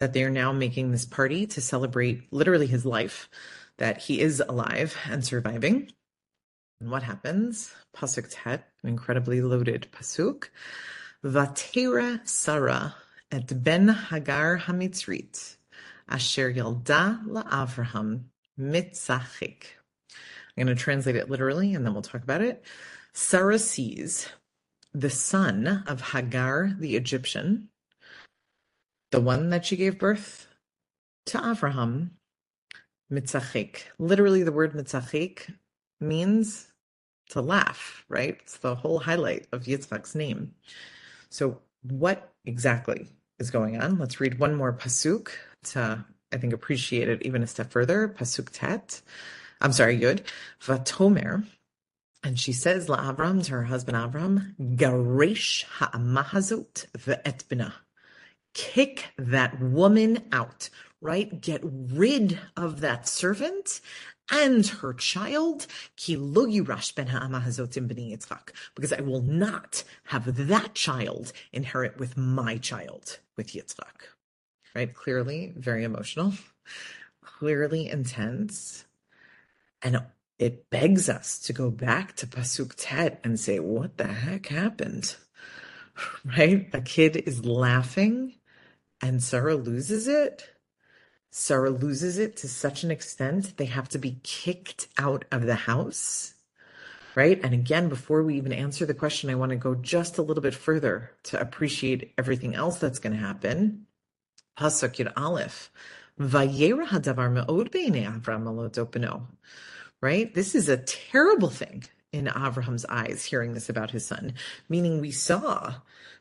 [0.00, 3.28] that they are now making this party to celebrate literally his life,
[3.78, 5.92] that he is alive and surviving.
[6.80, 7.72] And what happens?
[7.96, 10.48] Pasuk Tet, an incredibly loaded pasuk.
[11.24, 12.94] Vatera Sarah
[13.32, 15.56] et ben Hagar Hamitzrit,
[16.08, 18.24] asher yalda la'Avraham
[18.60, 19.64] mitzachik.
[20.56, 22.64] I'm going to translate it literally and then we'll talk about it.
[23.12, 24.28] Sarah sees
[24.92, 27.68] the son of Hagar the Egyptian,
[29.10, 30.46] the one that she gave birth
[31.26, 32.10] to Avraham,
[33.10, 33.84] mitzachik.
[33.98, 35.54] Literally, the word mitzachik
[36.04, 36.68] means
[37.30, 38.36] to laugh, right?
[38.42, 40.54] It's the whole highlight of Yitzchak's name.
[41.30, 43.98] So, what exactly is going on?
[43.98, 45.30] Let's read one more pasuk
[45.64, 48.08] to, I think, appreciate it even a step further.
[48.08, 49.00] Pasuk tet.
[49.60, 50.22] I'm sorry, Yud.
[50.62, 51.44] Vatomer.
[52.22, 57.74] And she says, La Avram to her husband Avram, Garesh ha'amahazot ve'et bina.
[58.54, 60.70] Kick that woman out,
[61.02, 61.40] right?
[61.40, 63.80] Get rid of that servant
[64.30, 65.66] and her child,
[66.06, 67.08] ben
[68.74, 74.08] because I will not have that child inherit with my child, with Yitzchak.
[74.74, 74.92] Right?
[74.92, 76.32] Clearly, very emotional,
[77.22, 78.84] clearly intense,
[79.82, 80.02] and
[80.38, 85.16] it begs us to go back to Pasuk Tet and say, what the heck happened?
[86.24, 86.68] Right?
[86.72, 88.34] A kid is laughing
[89.00, 90.50] and Sarah loses it
[91.36, 95.56] Sarah loses it to such an extent they have to be kicked out of the
[95.56, 96.34] house.
[97.16, 97.40] Right.
[97.42, 100.44] And again, before we even answer the question, I want to go just a little
[100.44, 103.88] bit further to appreciate everything else that's going to happen.
[104.56, 105.72] Pasuk Yud Aleph.
[106.20, 109.26] Vayera hadavar me'od Avram
[110.00, 110.32] Right?
[110.32, 114.34] This is a terrible thing in Avraham's eyes, hearing this about his son.
[114.68, 115.74] Meaning we saw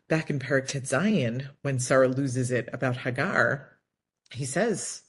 [0.07, 3.69] back in Parak Tet Zayin when Sarah loses it about Hagar,
[4.31, 5.02] he says,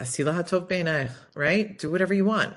[0.00, 1.78] Asila hatov right?
[1.78, 2.54] Do whatever you want.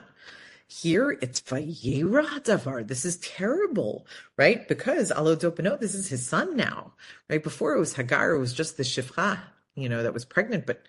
[0.67, 2.87] Here it's vayera davar.
[2.87, 4.67] This is terrible, right?
[4.67, 6.93] Because Alodopano, this is his son now,
[7.29, 7.43] right?
[7.43, 9.39] Before it was Hagar, it was just the Shifra,
[9.75, 10.87] you know, that was pregnant, but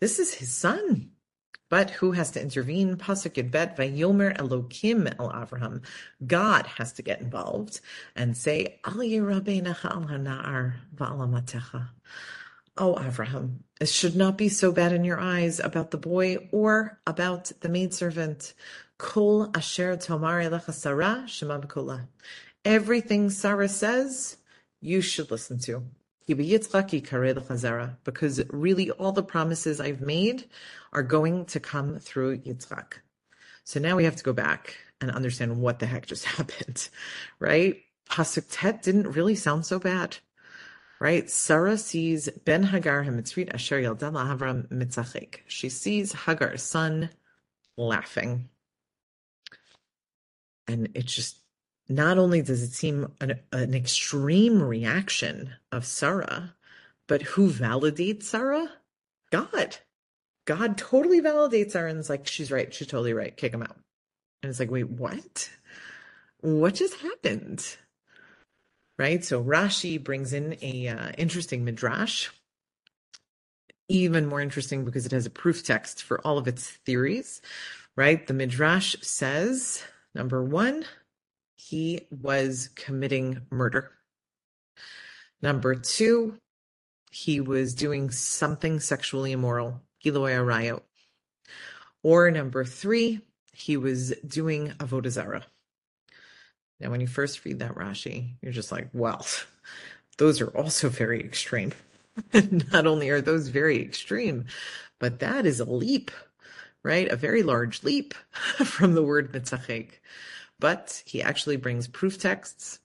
[0.00, 1.10] this is his son.
[1.68, 2.96] But who has to intervene?
[2.96, 5.82] Pasuk bet vayomer Elokim el Avraham.
[6.24, 7.80] God has to get involved
[8.14, 11.88] and say, Al yirabeinacha al hanar va'alamatecha.
[12.78, 16.98] Oh, Avraham, it should not be so bad in your eyes about the boy or
[17.06, 18.52] about the maidservant.
[18.98, 21.60] Kol asher tomar elecha Sarah shema
[22.64, 24.36] Everything Sarah says,
[24.80, 25.84] you should listen to.
[28.04, 30.44] Because really all the promises I've made
[30.92, 32.94] are going to come through Yitzchak.
[33.64, 36.88] So now we have to go back and understand what the heck just happened,
[37.38, 37.82] right?
[38.10, 40.18] Pasuk Tet didn't really sound so bad
[41.00, 41.28] right?
[41.28, 45.40] Sarah sees Ben Hagar Hamitzrit Asher Yaldan Avram Mitzachik.
[45.46, 47.10] She sees Hagar's son
[47.76, 48.48] laughing.
[50.68, 51.38] And it just,
[51.88, 56.54] not only does it seem an, an extreme reaction of Sarah,
[57.06, 58.68] but who validates Sarah?
[59.30, 59.76] God.
[60.44, 62.72] God totally validates her and like, she's right.
[62.72, 63.36] She's totally right.
[63.36, 63.76] Kick him out.
[64.42, 65.50] And it's like, wait, what?
[66.40, 67.76] What just happened?
[68.98, 69.24] Right?
[69.24, 72.28] So Rashi brings in a uh, interesting midrash,
[73.88, 77.40] even more interesting because it has a proof text for all of its theories,
[77.96, 78.26] right?
[78.26, 79.82] The midrash says
[80.14, 80.84] number one,
[81.56, 83.92] he was committing murder.
[85.42, 86.38] Number two,
[87.10, 90.80] he was doing something sexually immoral, Giloy
[92.02, 93.20] Or number three,
[93.52, 95.46] he was doing avodah zarah.
[96.80, 99.26] Now, when you first read that Rashi, you're just like, well,
[100.18, 101.72] those are also very extreme.
[102.72, 104.46] Not only are those very extreme,
[104.98, 106.10] but that is a leap,
[106.82, 107.08] right?
[107.08, 108.14] A very large leap
[108.64, 109.90] from the word mitzachek.
[110.58, 112.78] But he actually brings proof texts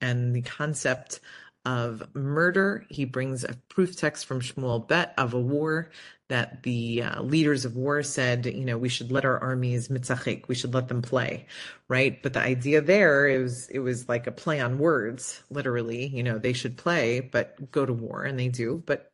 [0.00, 1.20] and the concept
[1.64, 2.86] of murder.
[2.88, 5.90] He brings a proof text from Shmuel Bet of a war
[6.28, 10.46] that the uh, leaders of war said, you know, we should let our armies mitzachik,
[10.46, 11.46] we should let them play,
[11.88, 12.22] right?
[12.22, 16.06] But the idea there is it was like a play on words, literally.
[16.06, 19.10] You know, they should play, but go to war, and they do, but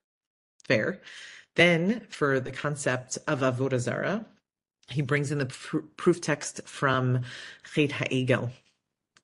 [0.66, 1.00] fair.
[1.54, 4.26] Then for the concept of avodah zarah,
[4.88, 7.22] he brings in the pr- proof text from
[7.74, 8.50] Chet Ha'egel,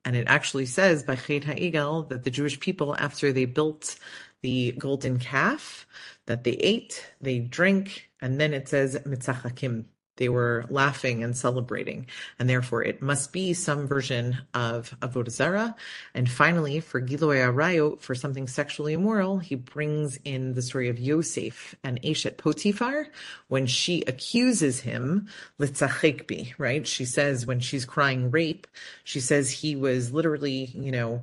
[0.05, 3.97] and it actually says by Chet Ha'egel that the Jewish people, after they built
[4.43, 5.87] the golden calf
[6.31, 9.87] that they ate, they drank, and then it says mitzachakim.
[10.17, 12.07] They were laughing and celebrating,
[12.39, 15.75] and therefore it must be some version of avodah zarah.
[16.15, 21.01] And finally, for Gilui Arayot, for something sexually immoral, he brings in the story of
[21.01, 23.09] Yosef and Eshet Potiphar
[23.49, 26.55] when she accuses him litzachekbi.
[26.59, 26.87] Right?
[26.87, 28.69] She says when she's crying rape,
[29.03, 31.23] she says he was literally, you know,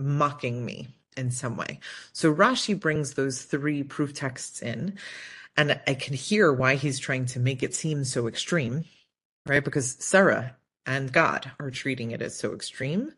[0.00, 1.80] mocking me in some way.
[2.12, 4.98] So Rashi brings those three proof texts in,
[5.56, 8.84] and I can hear why he's trying to make it seem so extreme,
[9.46, 9.64] right?
[9.64, 13.12] Because Sarah and God are treating it as so extreme.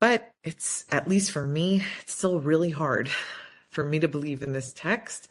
[0.00, 3.08] But it's, at least for me, it's still really hard
[3.70, 5.28] for me to believe in this text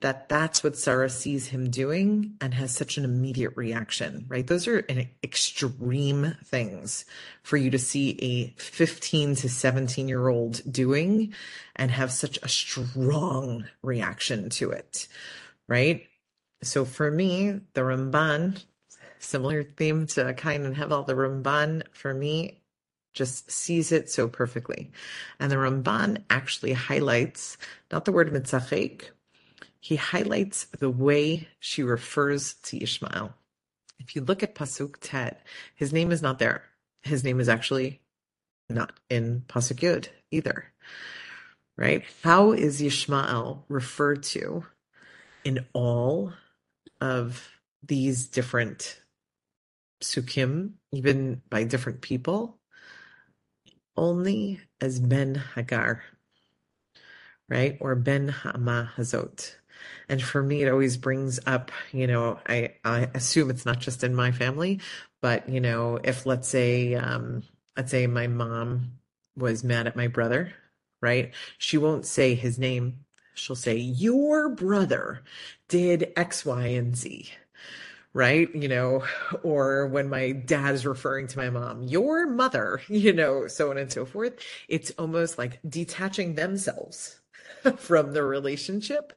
[0.00, 4.46] that that's what Sarah sees him doing and has such an immediate reaction, right?
[4.46, 4.86] Those are
[5.22, 7.06] extreme things
[7.42, 11.32] for you to see a 15 to 17 year old doing
[11.76, 15.08] and have such a strong reaction to it,
[15.66, 16.04] right?
[16.62, 18.62] So for me, the Ramban,
[19.18, 22.60] similar theme to Cain and Hevel, the Ramban for me
[23.14, 24.90] just sees it so perfectly.
[25.40, 27.56] And the Ramban actually highlights
[27.90, 29.04] not the word mitzachek,
[29.86, 33.32] he highlights the way she refers to Ishmael.
[34.00, 35.46] If you look at Pasuk Tet,
[35.76, 36.64] his name is not there.
[37.04, 38.00] His name is actually
[38.68, 40.72] not in Pasuk Yud either.
[41.78, 42.02] Right?
[42.24, 44.66] How is Ishmael referred to
[45.44, 46.32] in all
[47.00, 47.48] of
[47.86, 49.00] these different
[50.02, 52.58] psukim, even by different people?
[53.96, 56.02] Only as Ben Hagar,
[57.48, 57.78] right?
[57.80, 59.54] Or Ben Hama Hazot.
[60.08, 64.04] And for me, it always brings up, you know, I, I assume it's not just
[64.04, 64.80] in my family,
[65.20, 67.42] but, you know, if let's say, um,
[67.76, 68.92] let's say my mom
[69.36, 70.52] was mad at my brother,
[71.00, 71.32] right?
[71.58, 73.00] She won't say his name.
[73.34, 75.22] She'll say, Your brother
[75.68, 77.30] did X, Y, and Z
[78.16, 78.48] right?
[78.54, 79.04] You know,
[79.42, 83.76] or when my dad is referring to my mom, your mother, you know, so on
[83.76, 84.32] and so forth.
[84.68, 87.20] It's almost like detaching themselves
[87.76, 89.12] from the relationship,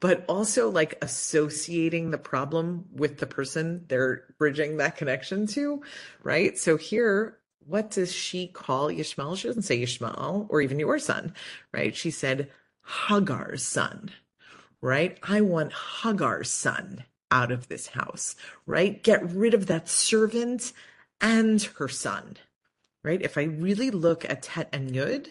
[0.00, 5.82] but also like associating the problem with the person they're bridging that connection to,
[6.22, 6.58] right?
[6.58, 9.36] So here, what does she call Yishmael?
[9.36, 11.34] She doesn't say Yishmael or even your son,
[11.72, 11.94] right?
[11.94, 12.50] She said
[12.84, 14.10] Hagar's son,
[14.80, 15.18] right?
[15.22, 19.02] I want Hagar's son out of this house, right?
[19.02, 20.72] Get rid of that servant
[21.20, 22.36] and her son,
[23.04, 23.22] right?
[23.22, 25.28] If I really look at Tet and Yud,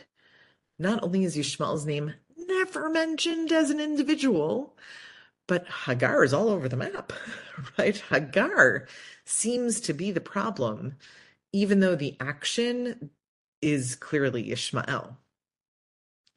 [0.80, 2.16] not only is Yishmael's name
[2.58, 4.76] never mentioned as an individual.
[5.48, 7.12] But Hagar is all over the map,
[7.78, 7.98] right?
[8.10, 8.88] Hagar
[9.26, 10.96] seems to be the problem,
[11.52, 13.10] even though the action
[13.62, 15.18] is clearly Ishmael,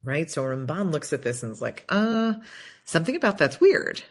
[0.03, 0.31] right?
[0.31, 2.35] So Ramban looks at this and is like, uh,
[2.85, 4.03] something about that's weird,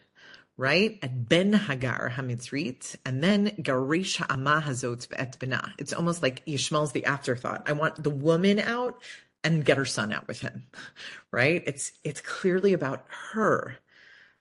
[0.58, 1.00] right?
[1.02, 5.74] At Ben Hagar Hamitzrit, and then Garish Ha'ama Hazot et Bina.
[5.78, 7.64] It's almost like Ishmael's the afterthought.
[7.68, 9.02] I want the woman out
[9.44, 10.68] and get her son out with him,
[11.32, 11.64] right?
[11.66, 13.78] It's it's clearly about her,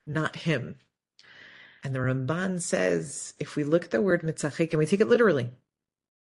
[0.06, 0.76] not him.
[1.84, 5.08] And the Ramban says, if we look at the word mitzachik and we take it
[5.08, 5.50] literally,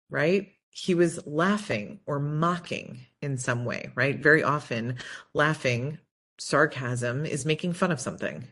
[0.10, 0.54] right?
[0.70, 4.20] He was laughing or mocking in some way, right?
[4.20, 4.98] Very often,
[5.34, 5.98] laughing,
[6.38, 8.48] sarcasm is making fun of something,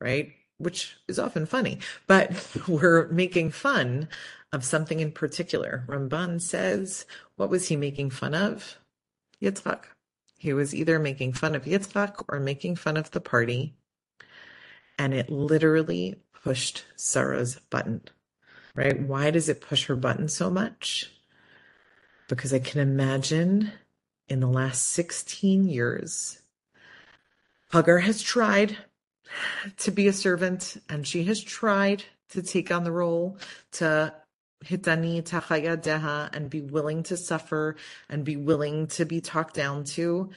[0.00, 0.32] right?
[0.58, 1.78] Which is often funny,
[2.08, 2.32] but
[2.68, 4.08] we're making fun
[4.52, 5.84] of something in particular.
[5.86, 7.06] Ramban says,
[7.36, 8.79] what was he making fun of?
[9.42, 9.84] Yitzchak.
[10.38, 13.74] He was either making fun of Yitzchak or making fun of the party,
[14.98, 18.02] and it literally pushed Sarah's button.
[18.74, 19.00] Right?
[19.00, 21.10] Why does it push her button so much?
[22.28, 23.72] Because I can imagine
[24.28, 26.40] in the last 16 years,
[27.72, 28.76] Hagar has tried
[29.78, 33.38] to be a servant and she has tried to take on the role
[33.72, 34.14] to
[34.64, 37.76] hitani deha and be willing to suffer
[38.08, 40.30] and be willing to be talked down to.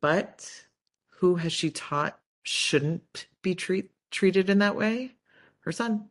[0.00, 0.64] But
[1.10, 5.12] who has she taught shouldn't be treat, treated in that way?
[5.60, 6.08] Her son.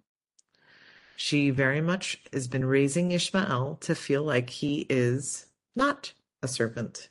[1.15, 7.09] She very much has been raising Ishmael to feel like he is not a servant.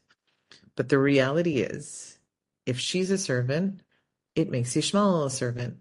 [0.75, 2.19] But the reality is,
[2.67, 3.83] if she's a servant,
[4.35, 5.77] it makes Ishmael a servant.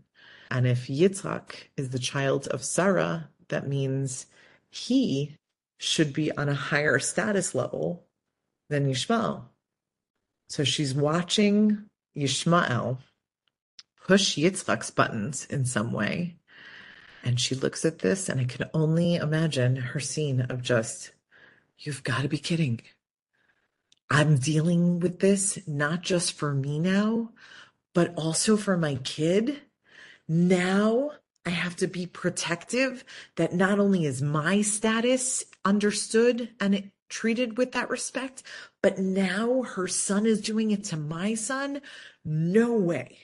[0.51, 4.25] And if Yitzchak is the child of Sarah, that means
[4.69, 5.35] he
[5.77, 8.05] should be on a higher status level
[8.69, 9.43] than Yishmael.
[10.49, 11.85] So she's watching
[12.15, 12.97] Yishmael
[14.05, 16.35] push Yitzchak's buttons in some way.
[17.23, 21.11] And she looks at this, and I can only imagine her scene of just,
[21.77, 22.81] you've got to be kidding.
[24.09, 27.29] I'm dealing with this not just for me now,
[27.93, 29.61] but also for my kid.
[30.27, 31.11] Now
[31.45, 33.03] I have to be protective
[33.35, 38.43] that not only is my status understood and treated with that respect,
[38.81, 41.81] but now her son is doing it to my son.
[42.23, 43.17] No way,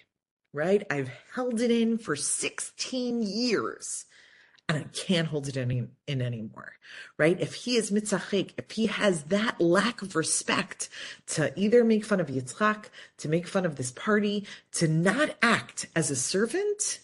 [0.53, 0.83] right?
[0.89, 4.05] I've held it in for 16 years
[4.67, 6.73] and I can't hold it in, in anymore,
[7.17, 7.39] right?
[7.39, 10.89] If he is mitzachik, if he has that lack of respect
[11.27, 12.85] to either make fun of Yitzchak,
[13.17, 16.99] to make fun of this party, to not act as a servant,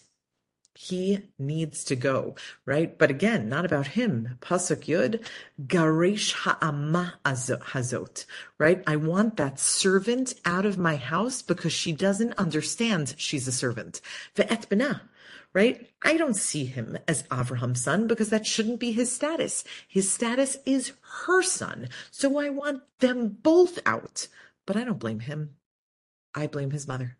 [0.74, 2.96] he needs to go, right?
[2.98, 4.38] But again, not about him.
[4.40, 5.24] Pasuk Yud,
[5.66, 8.24] Garesh ha'ama hazot,
[8.58, 8.82] right?
[8.86, 14.00] I want that servant out of my house because she doesn't understand she's a servant.
[14.34, 14.66] Ve'et
[15.54, 15.90] right?
[16.02, 19.64] I don't see him as Avraham's son because that shouldn't be his status.
[19.86, 20.92] His status is
[21.26, 21.88] her son.
[22.10, 24.28] So I want them both out.
[24.66, 25.56] But I don't blame him.
[26.34, 27.18] I blame his mother.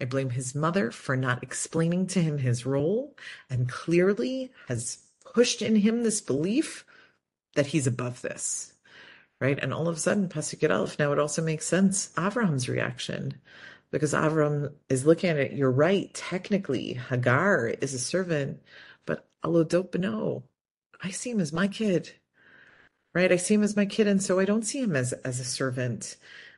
[0.00, 3.16] I blame his mother for not explaining to him his role
[3.50, 6.84] and clearly has pushed in him this belief
[7.54, 8.72] that he's above this.
[9.40, 9.58] Right.
[9.60, 12.08] And all of a sudden, Pasuk Aleph, now it also makes sense.
[12.16, 13.34] Avram's reaction
[13.90, 15.52] because Avram is looking at it.
[15.52, 16.12] You're right.
[16.12, 18.60] Technically, Hagar is a servant,
[19.06, 20.42] but Alodopano,
[21.02, 22.12] I see him as my kid,
[23.14, 23.30] right?
[23.30, 25.44] I see him as my kid, and so I don't see him as as a
[25.44, 26.16] servant.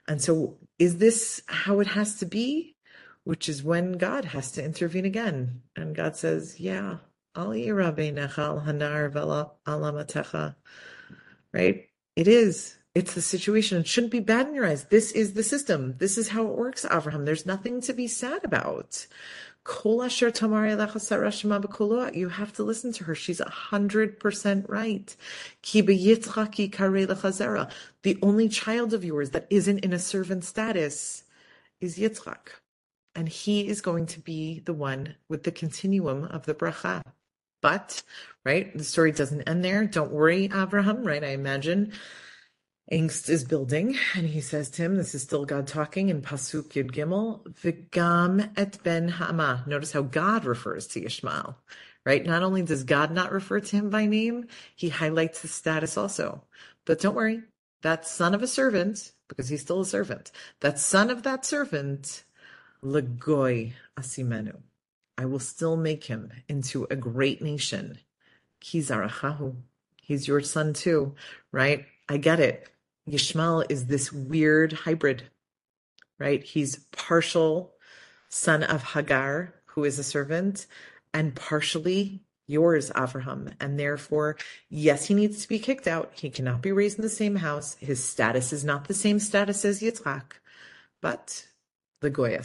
[0.09, 2.74] And so, is this how it has to be?
[3.31, 6.97] Which is when God has to intervene again, and God says, "Yeah,
[7.37, 10.57] Ali Hanar Alamatecha."
[11.53, 11.89] Right?
[12.16, 13.78] It is it's the situation.
[13.78, 14.87] It shouldn't be bad in your eyes.
[14.87, 15.95] This is the system.
[15.99, 17.24] This is how it works, Avraham.
[17.24, 19.07] There's nothing to be sad about.
[22.12, 23.14] You have to listen to her.
[23.14, 25.16] She's a hundred percent right.
[28.03, 31.22] The only child of yours that isn't in a servant status
[31.81, 32.61] is Yitzchak.
[33.14, 37.02] And he is going to be the one with the continuum of the bracha.
[37.61, 38.02] But,
[38.44, 39.84] right, the story doesn't end there.
[39.84, 41.22] Don't worry, Abraham, right?
[41.22, 41.92] I imagine
[42.90, 46.70] angst is building, and he says to him, this is still God talking in Pasuk
[46.70, 49.62] Yud Gimel, Vigam et ben Hama.
[49.66, 51.56] Notice how God refers to Ishmael,
[52.04, 52.24] right?
[52.24, 56.42] Not only does God not refer to him by name, he highlights his status also.
[56.84, 57.42] But don't worry,
[57.82, 62.24] that son of a servant, because he's still a servant, that son of that servant,
[62.83, 64.57] Legoy Asimenu.
[65.18, 67.99] I will still make him into a great nation.
[68.62, 69.55] Kizarachahu.
[70.03, 71.14] He's your son too,
[71.53, 71.87] right?
[72.09, 72.68] I get it.
[73.09, 75.24] Yishmael is this weird hybrid,
[76.18, 76.43] right?
[76.43, 77.74] He's partial
[78.28, 80.66] son of Hagar, who is a servant,
[81.12, 83.53] and partially yours, Avraham.
[83.61, 84.37] And therefore,
[84.68, 86.12] yes, he needs to be kicked out.
[86.14, 87.76] He cannot be raised in the same house.
[87.81, 90.33] His status is not the same status as Yitzchak,
[91.01, 91.47] but
[92.01, 92.42] the Goya.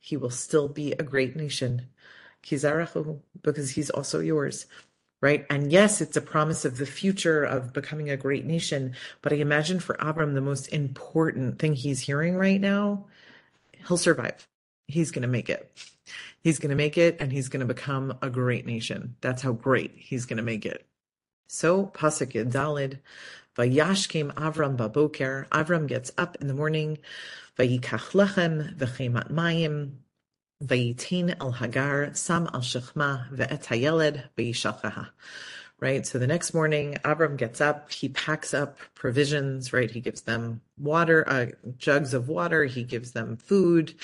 [0.00, 1.88] He will still be a great nation.
[2.42, 4.66] Kizarachu, because he's also yours
[5.20, 5.46] right?
[5.50, 8.94] And yes, it's a promise of the future of becoming a great nation.
[9.22, 13.06] But I imagine for Abram, the most important thing he's hearing right now,
[13.88, 14.46] he'll survive.
[14.86, 15.70] He's going to make it.
[16.42, 19.16] He's going to make it and he's going to become a great nation.
[19.20, 20.86] That's how great he's going to make it.
[21.48, 22.98] So, Pasuk Dalid,
[23.56, 25.48] Vayashkem Avram baboker.
[25.48, 26.98] Avram gets up in the morning.
[27.58, 29.92] Vayikach lechem v'chemat mayim.
[30.62, 35.08] Vayitin el Hagar sam al shechma ve'et hayeled v'yishalchaha.
[35.78, 36.06] Right.
[36.06, 37.92] So the next morning, Abram gets up.
[37.92, 39.74] He packs up provisions.
[39.74, 39.90] Right.
[39.90, 41.46] He gives them water, uh,
[41.76, 42.64] jugs of water.
[42.64, 43.94] He gives them food.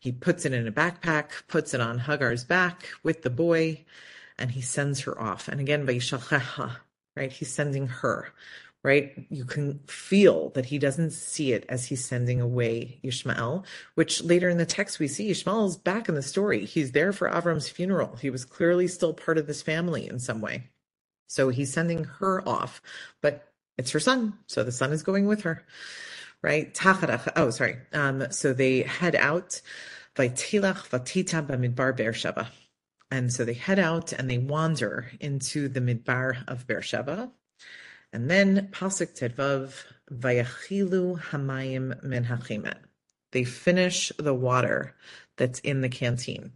[0.00, 3.84] He puts it in a backpack, puts it on Hagar's back with the boy,
[4.38, 5.46] and he sends her off.
[5.46, 5.86] And again.
[5.86, 7.32] Right.
[7.32, 8.32] He's sending her
[8.82, 9.26] right?
[9.28, 13.64] You can feel that he doesn't see it as he's sending away Ishmael,
[13.94, 16.64] which later in the text we see Ishmael is back in the story.
[16.64, 18.16] He's there for Avram's funeral.
[18.16, 20.70] He was clearly still part of this family in some way.
[21.26, 22.80] So he's sending her off,
[23.20, 24.38] but it's her son.
[24.46, 25.64] So the son is going with her,
[26.42, 26.76] right?
[27.36, 27.76] Oh, sorry.
[27.92, 29.60] Um, so they head out.
[33.12, 37.30] And so they head out and they wander into the midbar of Beersheba,
[38.12, 42.74] and then Pasuk Tet Vav, Vayachilu Hamayim Min
[43.32, 44.96] They finish the water
[45.36, 46.52] that's in the canteen.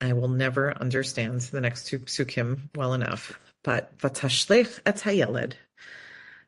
[0.00, 3.38] I will never understand the next two psukim well enough.
[3.62, 5.54] But vatashlech et hayeled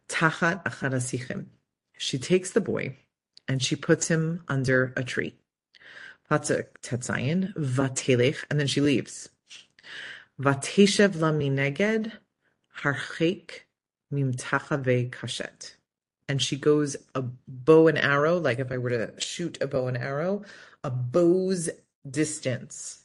[0.09, 1.47] tachat achad
[1.97, 2.97] She takes the boy
[3.47, 5.35] and she puts him under a tree.
[6.31, 9.29] Pasuk tet zayin vatelech, and then she leaves.
[10.41, 12.13] Vateshev la mineged
[12.79, 13.63] harchek
[14.13, 15.75] mimtachave kashet.
[16.29, 19.89] And she goes a bow and arrow, like if I were to shoot a bow
[19.89, 20.43] and arrow,
[20.83, 21.69] a bow's
[22.09, 23.05] distance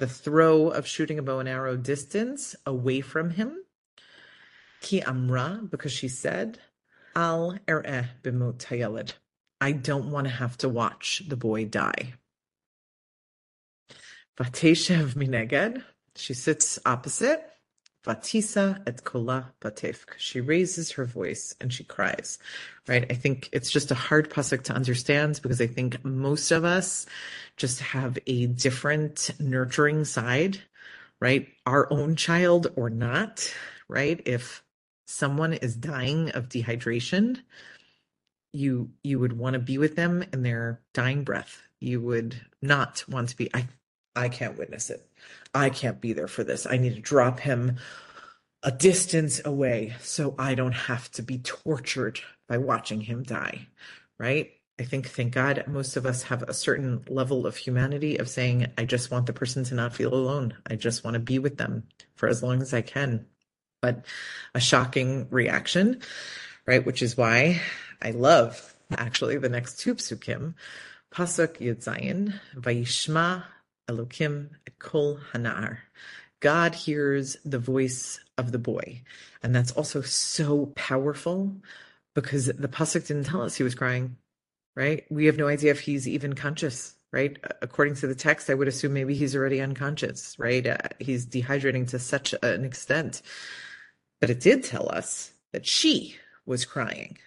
[0.00, 3.62] the throw of shooting a bow and arrow distance away from him.
[4.80, 6.58] Ki amra, because she said,
[7.14, 9.12] Al er'eh b'mot hayeled.
[9.60, 12.14] I don't want to have to watch the boy die.
[14.38, 15.84] Vateshev mineged.
[16.16, 17.46] She sits opposite.
[18.04, 20.14] Vatisa et kola batefk.
[20.16, 22.38] She raises her voice and she cries.
[22.88, 23.06] Right?
[23.10, 27.06] I think it's just a hard pasuk to understand because I think most of us
[27.56, 30.58] just have a different nurturing side,
[31.20, 31.48] right?
[31.66, 33.52] Our own child or not,
[33.88, 34.20] right?
[34.24, 34.64] If
[35.06, 37.42] someone is dying of dehydration,
[38.52, 41.62] you you would want to be with them in their dying breath.
[41.80, 43.66] You would not want to be I
[44.16, 45.06] I can't witness it.
[45.54, 46.66] I can't be there for this.
[46.66, 47.76] I need to drop him
[48.62, 53.66] a distance away so I don't have to be tortured by watching him die,
[54.18, 54.52] right?
[54.78, 58.66] I think, thank God, most of us have a certain level of humanity of saying,
[58.78, 60.54] I just want the person to not feel alone.
[60.66, 61.84] I just want to be with them
[62.14, 63.26] for as long as I can.
[63.82, 64.06] But
[64.54, 66.00] a shocking reaction,
[66.66, 66.84] right?
[66.84, 67.60] Which is why
[68.00, 70.54] I love actually the next two Pasuk
[71.58, 72.40] Yud Zayin,
[73.90, 75.78] Elokim Kol Hanar.
[76.40, 79.02] God hears the voice of the boy.
[79.42, 81.54] And that's also so powerful
[82.14, 84.16] because the Pasuk didn't tell us he was crying,
[84.74, 85.04] right?
[85.10, 87.36] We have no idea if he's even conscious, right?
[87.62, 90.66] According to the text, I would assume maybe he's already unconscious, right?
[90.66, 93.22] Uh, he's dehydrating to such an extent.
[94.20, 96.16] But it did tell us that she
[96.46, 97.18] was crying,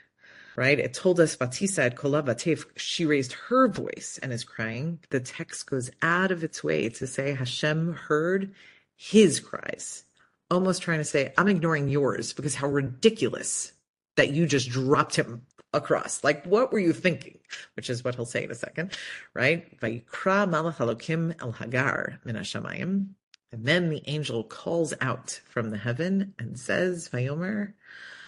[0.55, 0.79] right?
[0.79, 4.99] It told us Vatisa at Kolavatef, she raised her voice and is crying.
[5.09, 8.53] The text goes out of its way to say Hashem heard
[8.95, 10.03] his cries,
[10.49, 13.71] almost trying to say, I'm ignoring yours because how ridiculous
[14.15, 15.41] that you just dropped him
[15.73, 16.23] across.
[16.23, 17.39] Like, what were you thinking?
[17.75, 18.95] Which is what he'll say in a second,
[19.33, 19.79] right?
[19.79, 23.07] Vayikra malach Elokim el Hagar min hashamayim.
[23.51, 27.73] And then the angel calls out from the heaven and says, Vayomer,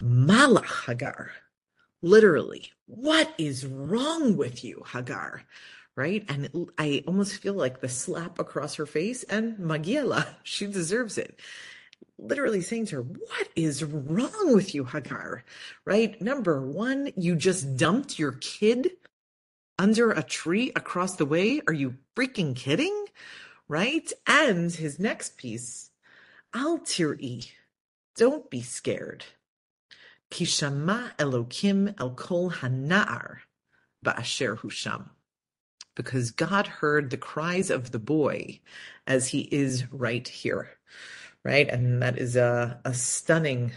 [0.00, 1.32] Malach Hagar,
[2.02, 5.42] literally, what is wrong with you, Hagar?
[5.94, 6.24] Right?
[6.28, 11.40] And I almost feel like the slap across her face and Magiela, she deserves it.
[12.18, 15.44] Literally saying to her, What is wrong with you, Hagar?
[15.84, 16.20] Right?
[16.20, 18.90] Number one, you just dumped your kid
[19.78, 21.60] under a tree across the way.
[21.66, 23.06] Are you freaking kidding?
[23.68, 24.10] Right?
[24.26, 25.90] And his next piece,
[26.54, 27.50] Al tir'i,
[28.16, 29.24] don't be scared.
[30.30, 33.38] Kishama Elokim El Kol Hanar
[34.04, 35.10] Ba'asher Husham.
[35.94, 38.60] Because God heard the cries of the boy
[39.06, 40.70] as he is right here.
[41.42, 41.68] Right?
[41.68, 43.72] And that is a, a stunning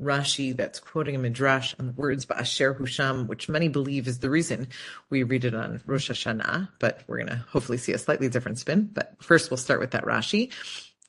[0.00, 4.30] Rashi that's quoting a midrash on the words Ba'asher Husham, which many believe is the
[4.30, 4.68] reason
[5.10, 8.58] we read it on Rosh Hashanah, but we're going to hopefully see a slightly different
[8.58, 8.90] spin.
[8.92, 10.50] But first we'll start with that Rashi.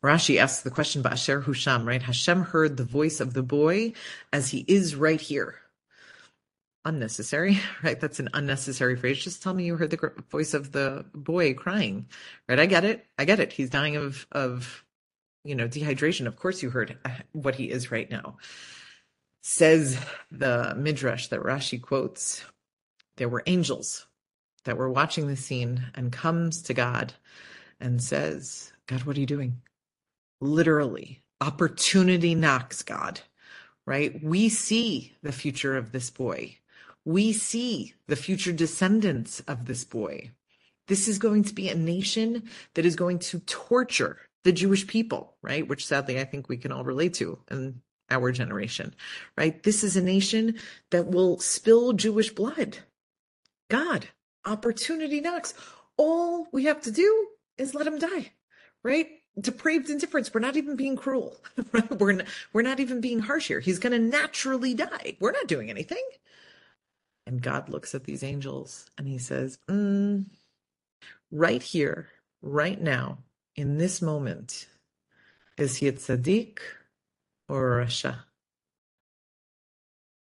[0.03, 2.03] Rashi asks the question about Asher Husham, right?
[2.03, 3.93] Hashem heard the voice of the boy
[4.33, 5.55] as he is right here.
[6.83, 7.99] Unnecessary, right?
[7.99, 9.23] That's an unnecessary phrase.
[9.23, 12.07] Just tell me you heard the voice of the boy crying,
[12.49, 12.59] right?
[12.59, 13.05] I get it.
[13.17, 13.53] I get it.
[13.53, 14.83] He's dying of, of,
[15.45, 16.27] you know, dehydration.
[16.27, 16.97] Of course you heard
[17.31, 18.37] what he is right now.
[19.41, 19.97] Says
[20.31, 22.43] the Midrash that Rashi quotes,
[23.15, 24.05] there were angels
[24.65, 27.13] that were watching the scene and comes to God
[27.79, 29.61] and says, God, what are you doing?
[30.43, 31.23] Literally.
[31.41, 33.21] Opportunity knocks, God,
[33.85, 34.21] right?
[34.23, 36.57] We see the future of this boy.
[37.05, 40.31] We see the future descendants of this boy.
[40.87, 42.43] This is going to be a nation
[42.75, 45.67] that is going to torture the Jewish people, right?
[45.67, 48.93] Which sadly I think we can all relate to in our generation,
[49.37, 49.61] right?
[49.63, 50.59] This is a nation
[50.91, 52.77] that will spill Jewish blood.
[53.69, 54.07] God,
[54.45, 55.53] opportunity knocks.
[55.97, 57.27] All we have to do
[57.57, 58.33] is let him die,
[58.83, 59.07] right?
[59.39, 60.33] Depraved indifference.
[60.33, 61.35] We're not even being cruel.
[61.89, 63.59] we're not, we're not even being harsh here.
[63.59, 65.17] He's going to naturally die.
[65.19, 66.03] We're not doing anything.
[67.25, 70.25] And God looks at these angels and he says, mm,
[71.31, 72.09] right here,
[72.41, 73.19] right now,
[73.55, 74.67] in this moment,
[75.57, 76.59] is he a tzaddik
[77.47, 78.17] or a rasha?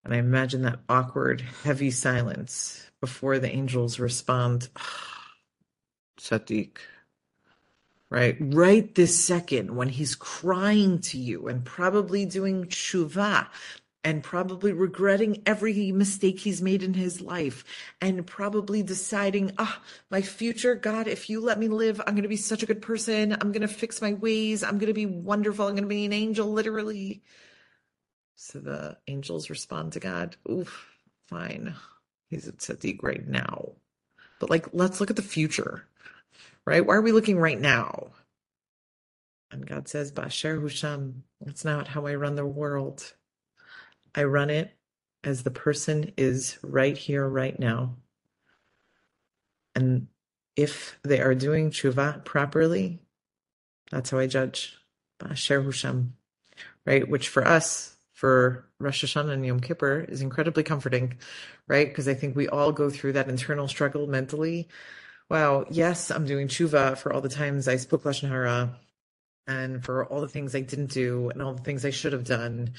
[0.05, 4.69] And I imagine that awkward, heavy silence before the angels respond,
[6.21, 6.79] tzaddik
[8.11, 8.37] right?
[8.41, 13.49] Right this second when he's crying to you and probably doing tshuva
[14.05, 17.65] and probably regretting every mistake he's made in his life
[18.01, 19.81] and probably deciding, ah,
[20.11, 22.81] my future, God, if you let me live, I'm going to be such a good
[22.81, 23.33] person.
[23.33, 24.63] I'm going to fix my ways.
[24.63, 25.67] I'm going to be wonderful.
[25.67, 27.25] I'm going to be an angel, literally.
[28.37, 30.87] So the angels respond to God, oof,
[31.27, 31.75] fine.
[32.29, 33.73] He's at tzaddik right now.
[34.39, 35.85] But like, let's look at the future,
[36.67, 36.85] right?
[36.85, 38.09] Why are we looking right now?
[39.51, 43.13] And God says, Ba'asher Husham, that's not how I run the world.
[44.15, 44.73] I run it
[45.23, 47.97] as the person is right here, right now.
[49.75, 50.09] And
[50.57, 53.01] if they are doing tshuva properly,
[53.91, 54.77] that's how I judge.
[55.21, 56.11] Ba'asher Husham,
[56.85, 57.09] right?
[57.09, 61.19] Which for us, for Rosh Hashanah and Yom Kippur, is incredibly comforting,
[61.69, 61.87] right?
[61.89, 64.69] Because I think we all go through that internal struggle mentally.
[65.29, 68.79] Wow, yes, I'm doing tshuva for all the times I spoke lashon hara,
[69.47, 72.25] and for all the things I didn't do, and all the things I should have
[72.25, 72.75] done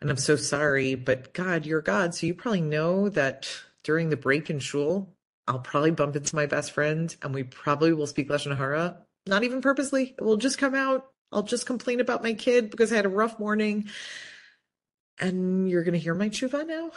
[0.00, 2.14] and I'm so sorry, but God, you're God.
[2.14, 3.50] So you probably know that
[3.82, 5.12] during the break in shul,
[5.46, 8.98] I'll probably bump into my best friend and we probably will speak Lashon Hara.
[9.26, 10.14] Not even purposely.
[10.16, 11.06] It will just come out.
[11.32, 13.88] I'll just complain about my kid because I had a rough morning.
[15.18, 16.92] And you're going to hear my tshuva now,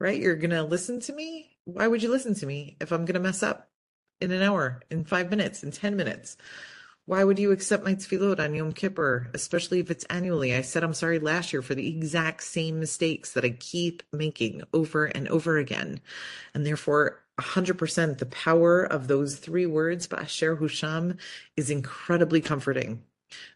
[0.00, 0.20] right?
[0.20, 1.56] You're going to listen to me.
[1.66, 3.68] Why would you listen to me if I'm going to mess up
[4.20, 6.36] in an hour, in five minutes, in 10 minutes?
[7.06, 10.54] Why would you accept my tefillot on Yom Kippur, especially if it's annually?
[10.54, 14.62] I said I'm sorry last year for the exact same mistakes that I keep making
[14.72, 16.00] over and over again.
[16.54, 21.18] And therefore, 100% the power of those three words, Ba'asher Husham,
[21.58, 23.02] is incredibly comforting.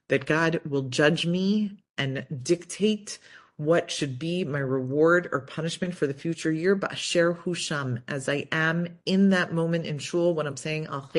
[0.08, 3.18] That God will judge me and dictate
[3.58, 8.46] what should be my reward or punishment for the future year, Ba'asher Husham, as I
[8.52, 11.10] am in that moment in shul when I'm saying Al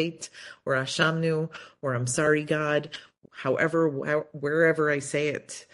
[0.66, 1.50] or Ashamnu
[1.82, 2.98] or I'm sorry, God,
[3.32, 3.90] however,
[4.32, 5.68] wherever I say it.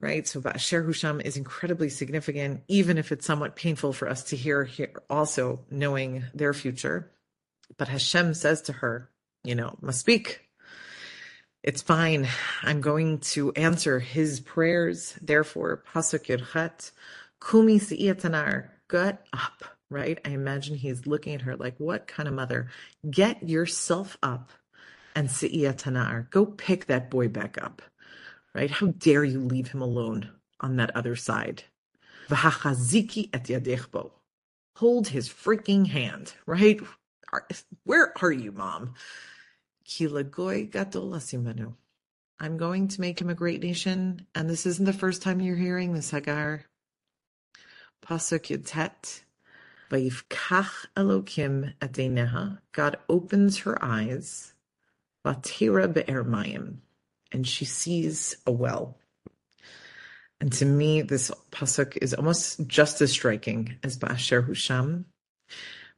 [0.00, 0.26] Right?
[0.26, 4.64] So Ba'asher Husham is incredibly significant, even if it's somewhat painful for us to hear
[4.64, 7.12] here also knowing their future.
[7.78, 9.08] But Hashem says to her,
[9.44, 10.40] you know, must speak
[11.62, 12.28] it's fine.
[12.62, 15.16] I'm going to answer his prayers.
[15.22, 16.90] Therefore, Pasuk Yud Chet,
[17.40, 20.18] Kumi Si'atanar, get up, right?
[20.24, 22.68] I imagine he's looking at her like, what kind of mother?
[23.08, 24.50] Get yourself up
[25.14, 27.82] and Si'atanar, go pick that boy back up,
[28.54, 28.70] right?
[28.70, 31.64] How dare you leave him alone on that other side?
[32.28, 34.10] V'hachaziki et yadechbo.
[34.76, 36.80] Hold his freaking hand, right?
[37.84, 38.94] Where are you, mom?
[42.40, 45.56] I'm going to make him a great nation, and this isn't the first time you're
[45.56, 46.64] hearing this, Hagar.
[48.04, 49.22] Pasuk Yud Tet.
[49.90, 52.60] Vayivkach Elokim Adeneha.
[52.72, 54.54] God opens her eyes.
[55.24, 56.78] Vatira be'er mayim.
[57.30, 58.96] And she sees a well.
[60.40, 65.04] And to me, this pasuk is almost just as striking as Ba'asher Husham,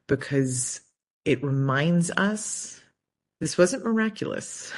[0.06, 0.80] because
[1.24, 2.82] it reminds us
[3.40, 4.72] this wasn't miraculous,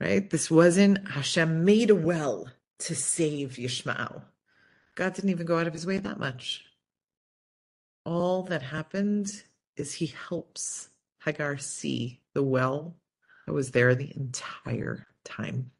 [0.00, 0.28] right?
[0.28, 2.48] This wasn't Hashem made a well
[2.80, 4.22] to save Yishmael.
[4.94, 6.64] God didn't even go out of his way that much.
[8.04, 9.30] All that happened
[9.76, 10.88] is he helps
[11.24, 12.96] Hagar see the well
[13.46, 15.70] that was there the entire time,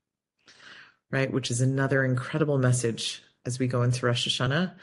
[1.11, 1.33] right?
[1.33, 4.75] Which is another incredible message as we go into Rosh Hashanah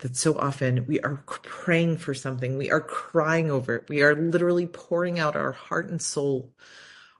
[0.00, 4.14] that so often we are praying for something, we are crying over it, we are
[4.14, 6.52] literally pouring out our heart and soul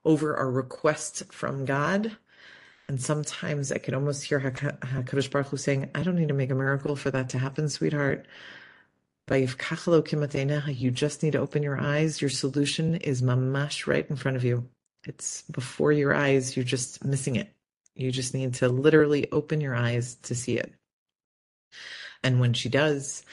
[0.04, 2.16] over our request from God.
[2.88, 6.50] And sometimes I can almost hear HaKadosh Baruch Hu saying, I don't need to make
[6.50, 8.26] a miracle for that to happen, sweetheart.
[9.30, 9.46] You
[10.90, 12.20] just need to open your eyes.
[12.20, 14.68] Your solution is mamash right in front of you.
[15.06, 16.56] It's before your eyes.
[16.56, 17.54] You're just missing it.
[17.94, 20.74] You just need to literally open your eyes to see it.
[22.22, 23.24] And when she does,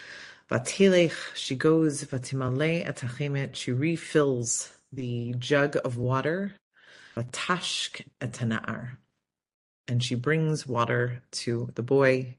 [0.50, 6.54] Vatilech, she goes, Vatimale atachemet, she refills the jug of water,
[7.16, 8.98] Vatashk etana'ar.
[9.90, 12.36] And she brings water to the boy.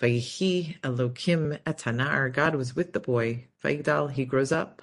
[0.00, 2.32] Vayihi Elokim etanar.
[2.32, 3.46] God was with the boy.
[3.62, 4.82] Vayigdal, he grows up.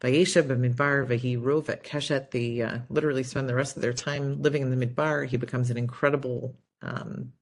[0.00, 2.30] Vayesha b'midbar vahi rov et keshet.
[2.30, 5.26] They uh, literally spend the rest of their time living in the midbar.
[5.26, 7.32] He becomes an incredible um,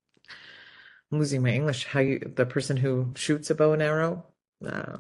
[1.12, 1.86] I'm losing my English.
[1.86, 4.24] How you, the person who shoots a bow and arrow?
[4.64, 4.98] Uh,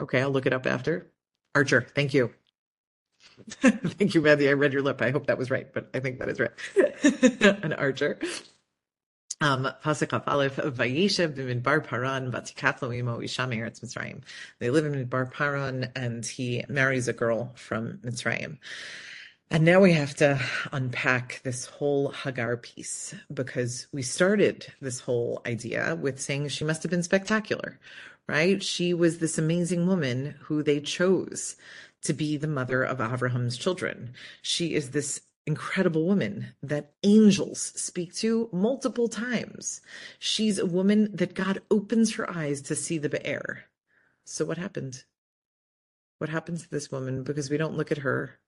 [0.00, 1.06] okay, I'll look it up after.
[1.54, 1.86] Archer.
[1.94, 2.32] Thank you.
[3.60, 4.48] Thank you, Matthew.
[4.48, 5.00] I read your lip.
[5.00, 7.62] I hope that was right, but I think that is right.
[7.64, 8.18] An archer.
[9.40, 14.22] Um, Pasuk Aleph Vayeshev b'midbar Paran v'tikatlo imo isha me'eretz
[14.60, 18.58] They live in Midbar Paran, and he marries a girl from Mitzrayim.
[19.50, 20.40] And now we have to
[20.72, 26.82] unpack this whole Hagar piece because we started this whole idea with saying she must
[26.82, 27.78] have been spectacular,
[28.26, 28.62] right?
[28.62, 31.56] She was this amazing woman who they chose
[32.02, 34.14] to be the mother of Abraham's children.
[34.40, 39.80] She is this incredible woman that angels speak to multiple times.
[40.18, 43.64] She's a woman that God opens her eyes to see the Be'er.
[44.24, 45.04] So what happened?
[46.18, 47.24] What happened to this woman?
[47.24, 48.38] Because we don't look at her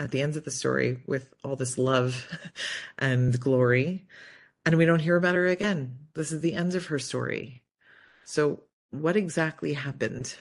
[0.00, 2.28] at the end of the story with all this love
[2.98, 4.06] and glory,
[4.64, 5.98] and we don't hear about her again.
[6.14, 7.62] This is the end of her story.
[8.24, 10.34] So, what exactly happened?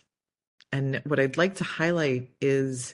[0.71, 2.93] And what I'd like to highlight is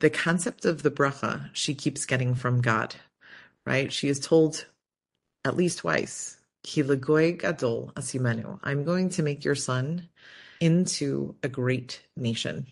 [0.00, 2.94] the concept of the bracha she keeps getting from God,
[3.64, 3.92] right?
[3.92, 4.66] She is told
[5.44, 8.58] at least twice, Ki gadol asimenu.
[8.62, 10.08] I'm going to make your son
[10.60, 12.66] into a great nation.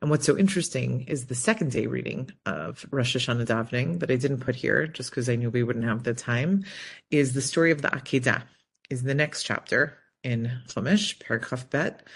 [0.00, 4.16] And what's so interesting is the second day reading of Rosh Hashanah davening that I
[4.16, 6.64] didn't put here just because I knew we wouldn't have the time
[7.10, 8.42] is the story of the Akedah,
[8.88, 12.06] is the next chapter in Chumash, Parak Kaf Bet,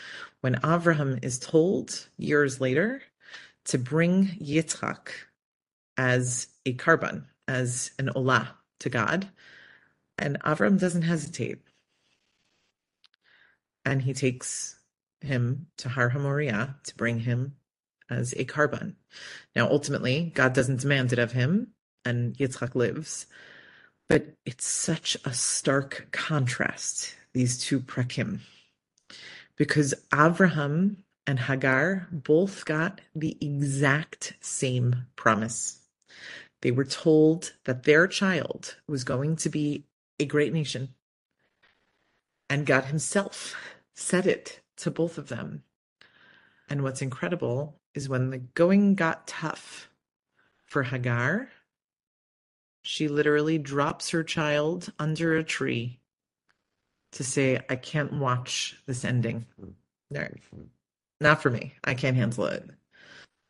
[0.40, 3.02] when Avraham is told years later
[3.66, 5.09] to bring Yitzchak
[5.96, 8.48] as a korban, as an olah
[8.80, 9.28] to God.
[10.18, 11.59] And Avram doesn't hesitate.
[13.84, 14.74] And he takes
[15.25, 17.57] him to Har Hamoriah to bring him
[18.11, 18.95] as a korban.
[19.57, 21.68] Now, ultimately, God doesn't demand it of him,
[22.05, 23.27] and Yitzchak lives.
[24.09, 28.41] But it's such a stark contrast, these two prakim,
[29.57, 35.81] because Abraham and Hagar both got the exact same promise.
[36.61, 39.85] They were told that their child was going to be
[40.20, 40.95] a great nation.
[42.51, 43.57] And God Himself
[43.95, 45.62] said it to both of them.
[46.68, 49.89] And what's incredible is when the going got tough
[50.66, 51.49] for Hagar,
[52.83, 56.01] she literally drops her child under a tree
[57.12, 59.47] to say, I can't watch this ending.
[60.11, 60.27] No,
[61.20, 61.75] not for me.
[61.85, 62.68] I can't handle it.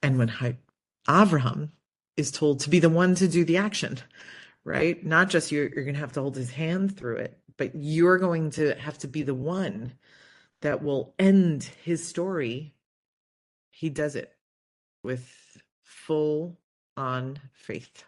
[0.02, 0.32] And when
[1.08, 1.70] Avraham
[2.16, 3.98] is told to be the one to do the action,
[4.64, 5.04] right?
[5.04, 8.18] Not just you're, you're going to have to hold his hand through it, but you're
[8.18, 9.92] going to have to be the one
[10.64, 12.72] that will end his story,
[13.70, 14.32] he does it
[15.02, 16.56] with full
[16.96, 18.04] on faith.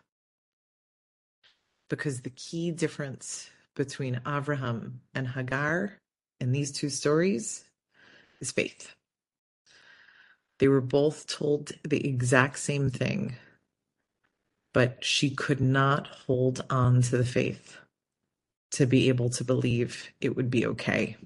[1.91, 5.99] Because the key difference between Abraham and Hagar
[6.41, 7.63] in these two stories
[8.41, 8.95] is faith.
[10.59, 13.37] They were both told the exact same thing,
[14.73, 17.77] but she could not hold on to the faith
[18.71, 21.19] to be able to believe it would be okay.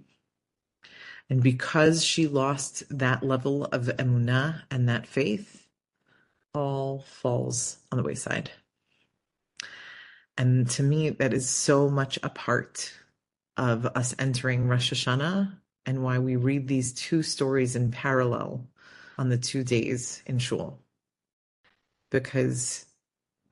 [1.30, 5.68] And because she lost that level of emunah and that faith,
[6.52, 8.50] all falls on the wayside.
[10.36, 12.92] And to me, that is so much a part
[13.56, 15.52] of us entering Rosh Hashanah
[15.86, 18.66] and why we read these two stories in parallel
[19.16, 20.80] on the two days in Shul.
[22.10, 22.86] Because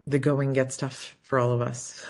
[0.04, 2.04] the going gets tough for all of us,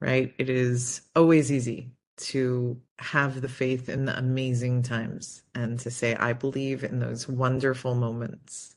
[0.00, 0.34] right?
[0.36, 1.92] It is always easy
[2.22, 7.28] to have the faith in the amazing times and to say, I believe in those
[7.28, 8.76] wonderful moments.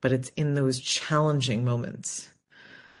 [0.00, 2.28] But it's in those challenging moments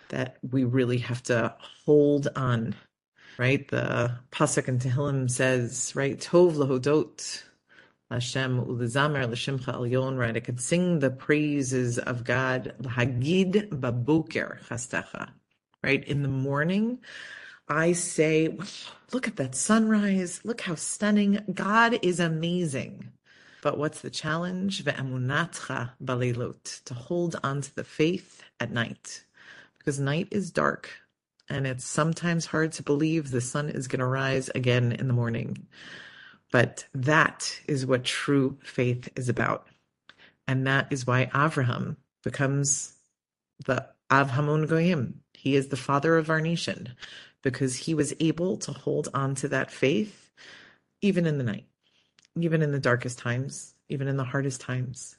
[0.08, 1.54] that we really have to
[1.84, 2.74] hold on,
[3.38, 3.66] right?
[3.68, 7.44] The Pasuk in Tehillim says, right, Tov lahodot
[8.10, 10.36] Hashem ulizamer l'shimcha elyon, right?
[10.36, 15.28] I could sing the praises of God, l'hagid babuker chastecha,
[15.84, 16.02] right?
[16.04, 17.00] In the morning,
[17.68, 18.56] I say,
[19.12, 20.40] look at that sunrise.
[20.44, 21.40] Look how stunning.
[21.52, 23.12] God is amazing.
[23.62, 24.84] But what's the challenge?
[24.84, 29.24] Ve'emunatcha balilot, to hold on to the faith at night.
[29.78, 30.90] Because night is dark
[31.50, 35.14] and it's sometimes hard to believe the sun is going to rise again in the
[35.14, 35.66] morning.
[36.50, 39.66] But that is what true faith is about.
[40.46, 42.94] And that is why Avraham becomes
[43.66, 45.20] the Av Hamon Goyim.
[45.34, 46.94] He is the father of our nation
[47.48, 50.30] because he was able to hold on to that faith
[51.00, 51.64] even in the night,
[52.38, 55.16] even in the darkest times, even in the hardest times.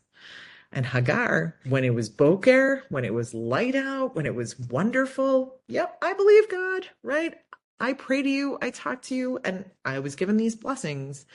[0.71, 5.55] And Hagar, when it was boker, when it was light out, when it was wonderful,
[5.67, 7.33] yep, I believe God, right?
[7.79, 11.25] I pray to you, I talk to you, and I was given these blessings.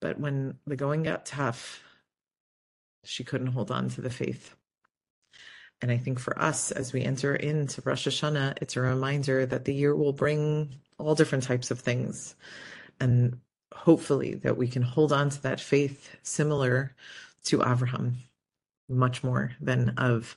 [0.00, 1.82] But when the going got tough,
[3.02, 4.54] she couldn't hold on to the faith.
[5.82, 9.64] And I think for us, as we enter into Rosh Hashanah, it's a reminder that
[9.64, 12.36] the year will bring all different types of things.
[13.00, 13.40] And
[13.74, 16.94] hopefully that we can hold on to that faith similar
[17.44, 18.18] to Abraham,
[18.88, 20.36] much more than of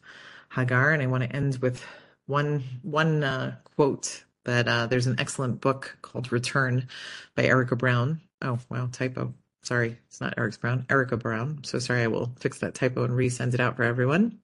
[0.52, 1.86] Hagar, and I want to end with
[2.28, 6.88] one one uh, quote that uh, there's an excellent book called Return
[7.36, 8.22] by Erica Brown.
[8.42, 9.34] Oh wow, typo.
[9.64, 11.64] Sorry, it's not Eric Brown, Erica Brown.
[11.64, 14.40] So sorry, I will fix that typo and resend it out for everyone.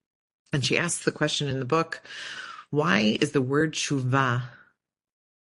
[0.54, 2.02] And she asks the question in the book,
[2.70, 4.43] why is the word tshuva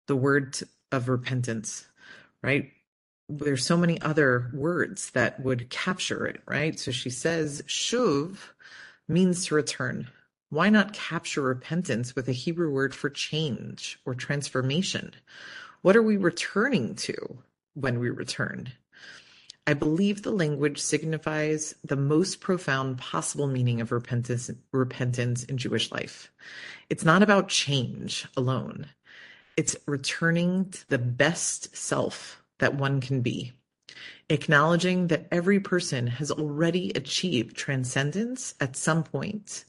[0.08, 0.58] the word
[0.92, 1.88] of repentance,
[2.42, 2.72] right?
[3.30, 6.78] There's so many other words that would capture it, right?
[6.78, 8.38] So she says, shuv
[9.08, 10.10] means to return.
[10.50, 15.14] Why not capture repentance with a Hebrew word for change or transformation?
[15.82, 17.40] What are we returning to
[17.74, 18.74] when we return?
[19.66, 25.90] I believe the language signifies the most profound possible meaning of repentance, repentance in Jewish
[25.90, 26.34] life.
[26.90, 28.88] It's not about change alone.
[29.56, 33.54] It's returning to the best self that one can be,
[34.30, 39.64] acknowledging that every person has already achieved transcendence at some point,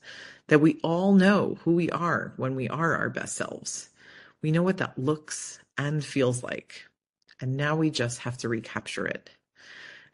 [0.49, 3.91] that we all know who we are when we are our best selves.
[4.43, 6.85] We know what that looks and feels like.
[7.41, 9.31] And now we just have to recapture it.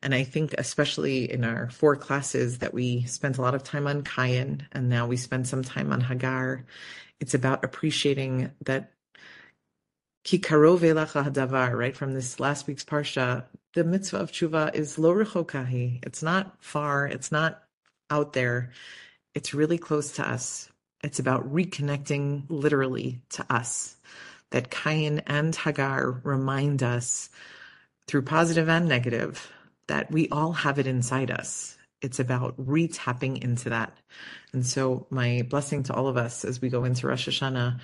[0.02, 3.86] And I think, especially in our four classes, that we spent a lot of time
[3.86, 6.64] on Kayin, and now we spend some time on Hagar.
[7.20, 8.92] It's about appreciating that
[10.24, 15.14] Ki karov hadavar, right from this last week's parsha, the mitzvah of tshuva is lo
[15.14, 16.04] rechokahi.
[16.04, 17.06] It's not far.
[17.06, 17.62] It's not
[18.10, 18.72] out there.
[19.34, 20.68] It's really close to us.
[21.02, 23.96] It's about reconnecting literally to us.
[24.50, 27.30] That Kayin and Hagar remind us
[28.06, 29.50] through positive and negative
[29.90, 31.76] that we all have it inside us.
[32.00, 33.92] It's about re-tapping into that.
[34.52, 37.80] And so my blessing to all of us as we go into Rosh Hashanah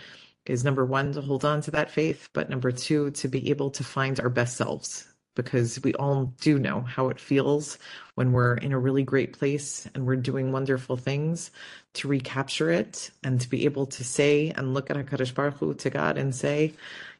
[0.46, 3.70] is number one to hold on to that faith, but number two to be able
[3.70, 7.76] to find our best selves because we all do know how it feels
[8.14, 11.50] when we're in a really great place and we're doing wonderful things
[11.94, 15.74] to recapture it and to be able to say and look at HaKadosh Baruch Hu
[15.74, 16.72] to God and say,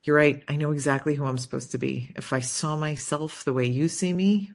[0.05, 2.13] you're right, I know exactly who I'm supposed to be.
[2.15, 4.53] If I saw myself the way you see me,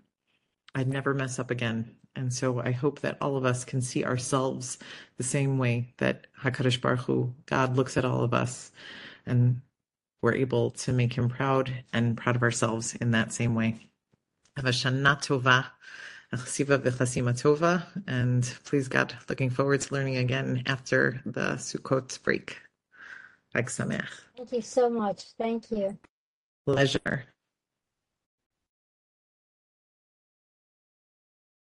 [0.75, 1.95] I'd never mess up again.
[2.15, 4.77] And so I hope that all of us can see ourselves
[5.17, 8.71] the same way that Hakadosh Baruch Hu, God looks at all of us,
[9.25, 9.61] and
[10.21, 13.87] we're able to make Him proud and proud of ourselves in that same way.
[14.57, 15.67] Have a Shana Tova,
[16.33, 22.57] Tova, and please God, looking forward to learning again after the Sukkot break.
[24.37, 25.23] Thank you so much.
[25.37, 25.97] Thank you.
[26.65, 27.25] Pleasure.